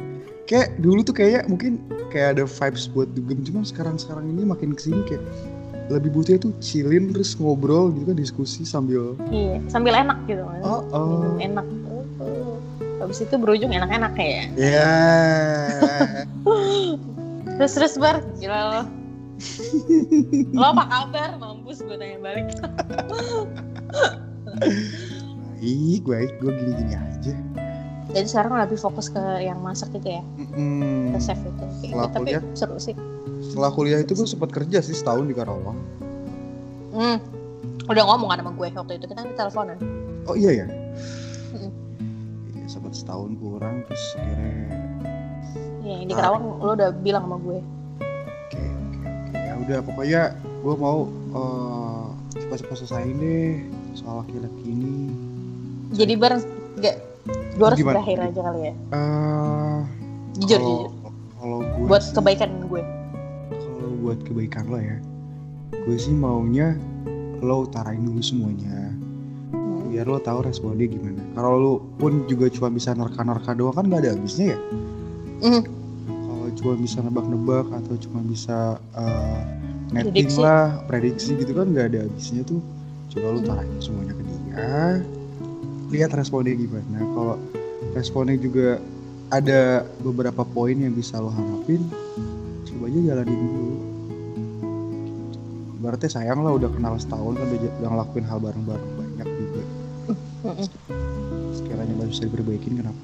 Kayak 0.46 0.78
dulu 0.78 1.02
tuh 1.02 1.14
kayak 1.14 1.50
mungkin 1.50 1.82
kayak 2.14 2.38
ada 2.38 2.44
vibes 2.46 2.86
buat 2.90 3.10
dugem, 3.18 3.42
cuman 3.42 3.66
sekarang-sekarang 3.66 4.30
ini 4.30 4.46
makin 4.46 4.78
ke 4.78 4.86
sini 4.86 5.02
kayak 5.10 5.22
lebih 5.86 6.10
butuhnya 6.14 6.42
tuh 6.42 6.52
chillin 6.58 7.14
terus 7.14 7.38
ngobrol 7.38 7.94
gitu 7.94 8.10
kan 8.10 8.18
diskusi 8.18 8.66
sambil 8.66 9.14
iya 9.30 9.62
sambil 9.70 9.94
enak 9.94 10.18
gitu 10.26 10.42
oh, 10.42 10.82
oh. 10.90 11.06
minum 11.06 11.38
enak 11.38 11.66
Oh, 12.16 12.58
habis 12.98 13.22
itu 13.22 13.36
berujung 13.36 13.70
enak-enak 13.70 14.16
ya 14.18 14.42
Ya. 14.58 14.98
terus 17.60 17.72
terus 17.76 17.94
bar 18.00 18.24
gila 18.40 18.60
lo 18.66 18.82
lo 20.58 20.64
apa 20.74 20.84
kabar 20.88 21.30
mampus 21.36 21.84
gue 21.84 21.96
tanya 22.00 22.18
balik 22.24 22.48
baik, 25.60 26.02
baik. 26.08 26.30
Gue 26.40 26.52
gini-gini 26.56 26.94
aja. 26.96 27.34
Jadi 28.16 28.26
sekarang 28.26 28.56
lebih 28.56 28.78
fokus 28.78 29.06
ke 29.06 29.20
yang 29.38 29.60
masak 29.60 29.92
gitu 29.92 30.08
ya 30.10 30.22
Mm-mm. 30.40 31.12
ke 31.12 31.18
chef 31.20 31.36
itu 31.38 31.52
Kayak 31.52 31.76
gitu. 31.76 31.84
Setelah 31.86 32.08
tapi 32.08 32.24
kuliah? 32.26 32.42
seru 32.52 32.76
sih 32.78 32.94
Setelah 33.38 33.70
kuliah 33.70 33.98
itu 34.00 34.12
gue 34.12 34.24
sempat 34.26 34.50
kerja 34.50 34.78
sih 34.80 34.92
setahun 34.92 35.24
di 35.24 35.34
Karawang. 35.34 35.76
hmm. 36.90 37.18
udah 37.86 38.02
ngomong 38.04 38.28
kan 38.28 38.40
sama 38.40 38.52
gue 38.52 38.68
waktu 38.72 38.92
itu 38.94 39.04
kita 39.04 39.14
kan 39.14 39.28
teleponan 39.34 39.76
Oh 40.24 40.34
iya 40.34 40.50
ya. 40.56 40.66
Iya, 42.48 42.66
sempat 42.66 42.92
setahun 42.92 43.36
kurang 43.36 43.84
terus 43.84 44.04
akhirnya 44.16 44.50
ya 45.80 45.94
yang 45.94 46.08
di. 46.10 46.14
Kerawang 46.16 46.42
lo 46.58 46.72
udah 46.72 46.90
bilang 46.96 47.22
sama 47.22 47.36
gue 47.38 47.58
oke 47.60 48.58
oke 48.58 48.98
oke 49.06 49.38
ya 49.38 49.52
udah 49.56 49.78
pokoknya 49.84 50.22
gue 50.58 50.74
mau 50.74 50.98
eh, 51.30 52.06
cepat-cepat 52.34 52.76
selesaiin 52.80 53.16
deh 53.16 53.54
soal 53.94 54.20
laki-laki 54.20 54.62
ini. 54.64 55.14
jadi 55.90 56.12
bar 56.16 56.42
gak 56.76 56.96
gue 57.26 57.64
harus 57.64 57.78
Gimana? 57.78 57.94
berakhir 57.96 58.18
aja 58.22 58.40
kali 58.42 58.60
ya 58.60 58.72
Eh, 58.90 59.78
jujur 60.36 60.58
kalau- 60.58 60.68
jujur 60.68 60.90
Kalau 61.36 61.58
gue 61.60 61.86
buat 61.86 62.02
sih- 62.02 62.12
kebaikan 62.12 62.50
gue 62.62 62.82
kalau 63.52 63.94
buat 64.00 64.18
kebaikan 64.22 64.64
lo 64.66 64.78
ya 64.78 64.96
gue 65.76 65.96
sih 65.96 66.12
maunya 66.12 66.74
lo 67.38 67.62
utarain 67.62 67.98
dulu 67.98 68.18
semuanya 68.18 68.90
Hmm. 69.48 69.86
biar 69.86 70.04
lo 70.04 70.18
tahu 70.18 70.42
responnya 70.42 70.86
gimana 70.86 71.22
kalau 71.32 71.52
lo 71.54 71.72
pun 71.96 72.24
juga 72.24 72.48
cuma 72.48 72.68
bisa 72.68 72.92
nerka-nerka 72.92 73.52
doang 73.52 73.72
kan 73.72 73.84
nggak 73.84 74.00
ada 74.00 74.10
habisnya 74.12 74.46
ya 74.48 74.58
Hmm. 75.38 75.62
kalau 76.02 76.46
cuma 76.54 76.72
bisa 76.76 76.98
nebak-nebak 76.98 77.66
atau 77.70 77.94
cuma 77.98 78.20
bisa 78.22 78.56
uh, 78.92 79.40
netting 79.88 80.26
Prediksi. 80.26 80.40
lah 80.40 80.82
prediksi 80.84 81.30
gitu 81.36 81.52
kan 81.52 81.66
nggak 81.68 81.86
ada 81.88 81.98
habisnya 82.02 82.42
tuh 82.42 82.58
coba 83.08 83.26
lo 83.28 83.38
utarain 83.38 83.70
semuanya 83.78 84.12
ke 84.12 84.22
dia 84.24 84.56
lihat 85.90 86.14
responnya 86.14 86.54
gimana. 86.54 86.98
Kalau 87.00 87.36
responnya 87.94 88.36
juga 88.38 88.80
ada 89.30 89.82
beberapa 90.02 90.46
poin 90.46 90.78
yang 90.78 90.94
bisa 90.94 91.18
lo 91.18 91.30
harapin 91.30 91.82
coba 92.66 92.86
aja 92.86 93.00
jalanin 93.12 93.38
dulu. 93.38 93.68
Berarti 95.82 96.06
sayang 96.10 96.42
lah 96.42 96.54
udah 96.54 96.70
kenal 96.72 96.98
setahun 96.98 97.38
kan 97.38 97.46
udah, 97.46 97.72
udah 97.82 97.88
ngelakuin 97.94 98.26
hal 98.26 98.38
bareng-bareng 98.42 98.92
banyak 98.98 99.28
juga. 99.28 99.62
Sekiranya 101.54 101.94
masih 101.98 102.10
bisa 102.10 102.22
diperbaikin 102.26 102.74
kenapa 102.78 103.00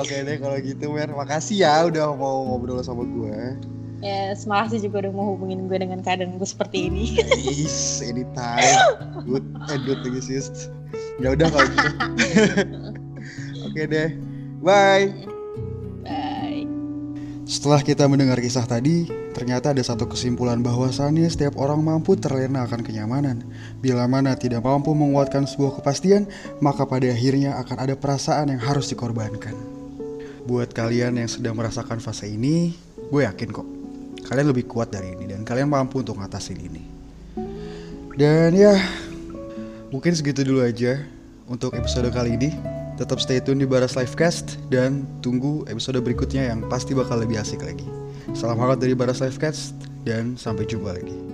oke 0.00 0.16
deh 0.24 0.36
kalau 0.40 0.56
gitu 0.64 0.86
Mer. 0.96 1.12
Makasih 1.12 1.56
ya 1.62 1.84
udah 1.86 2.16
mau 2.16 2.48
ngobrol 2.48 2.80
sama 2.80 3.04
gue 3.04 3.60
ya 4.00 4.36
semakasih 4.36 4.88
juga 4.88 5.06
udah 5.08 5.12
mau 5.12 5.36
hubungin 5.36 5.68
gue 5.68 5.78
dengan 5.80 6.00
keadaan 6.00 6.36
gue 6.36 6.48
seperti 6.48 6.92
ini. 6.92 7.20
Is, 7.48 8.00
anytime. 8.04 8.64
Good 9.24 9.46
and 9.68 9.80
good 9.84 10.00
lagi 10.04 10.20
sis 10.20 10.68
ya 11.20 11.36
udah 11.36 11.48
kalau 11.52 11.68
gitu. 11.68 11.90
Oke 13.68 13.82
deh. 13.86 14.08
Bye. 14.64 15.12
Bye. 16.04 16.64
Setelah 17.44 17.80
kita 17.84 18.08
mendengar 18.08 18.40
kisah 18.40 18.64
tadi, 18.64 19.10
ternyata 19.36 19.74
ada 19.74 19.82
satu 19.84 20.08
kesimpulan 20.08 20.64
bahwasannya 20.64 21.28
setiap 21.28 21.58
orang 21.60 21.84
mampu 21.84 22.16
terlena 22.16 22.64
akan 22.64 22.80
kenyamanan. 22.80 23.44
Bila 23.84 24.08
mana 24.08 24.34
tidak 24.38 24.64
mampu 24.64 24.96
menguatkan 24.96 25.44
sebuah 25.44 25.80
kepastian, 25.80 26.30
maka 26.64 26.88
pada 26.88 27.10
akhirnya 27.10 27.58
akan 27.60 27.76
ada 27.78 27.94
perasaan 27.98 28.54
yang 28.54 28.62
harus 28.62 28.88
dikorbankan. 28.90 29.54
Buat 30.48 30.72
kalian 30.72 31.20
yang 31.20 31.28
sedang 31.28 31.58
merasakan 31.58 32.00
fase 32.00 32.32
ini, 32.32 32.72
gue 33.12 33.22
yakin 33.22 33.50
kok, 33.52 33.68
kalian 34.26 34.52
lebih 34.52 34.68
kuat 34.68 34.92
dari 34.92 35.14
ini 35.14 35.30
dan 35.30 35.46
kalian 35.46 35.70
mampu 35.70 36.02
untuk 36.02 36.18
ngatasin 36.18 36.58
ini. 36.60 36.82
Dan 38.18 38.52
ya, 38.52 38.76
mungkin 39.88 40.12
segitu 40.12 40.44
dulu 40.44 40.60
aja 40.60 41.00
untuk 41.48 41.72
episode 41.78 42.10
kali 42.12 42.36
ini. 42.36 42.50
Tetap 43.00 43.16
stay 43.16 43.40
tune 43.40 43.64
di 43.64 43.68
Baras 43.68 43.96
Livecast 43.96 44.60
dan 44.68 45.08
tunggu 45.24 45.64
episode 45.72 45.96
berikutnya 46.04 46.52
yang 46.52 46.68
pasti 46.68 46.92
bakal 46.92 47.16
lebih 47.16 47.40
asik 47.40 47.64
lagi. 47.64 47.88
Salam 48.36 48.60
hangat 48.60 48.84
dari 48.84 48.92
Baras 48.92 49.24
Livecast 49.24 49.72
dan 50.04 50.36
sampai 50.36 50.68
jumpa 50.68 50.92
lagi. 50.92 51.29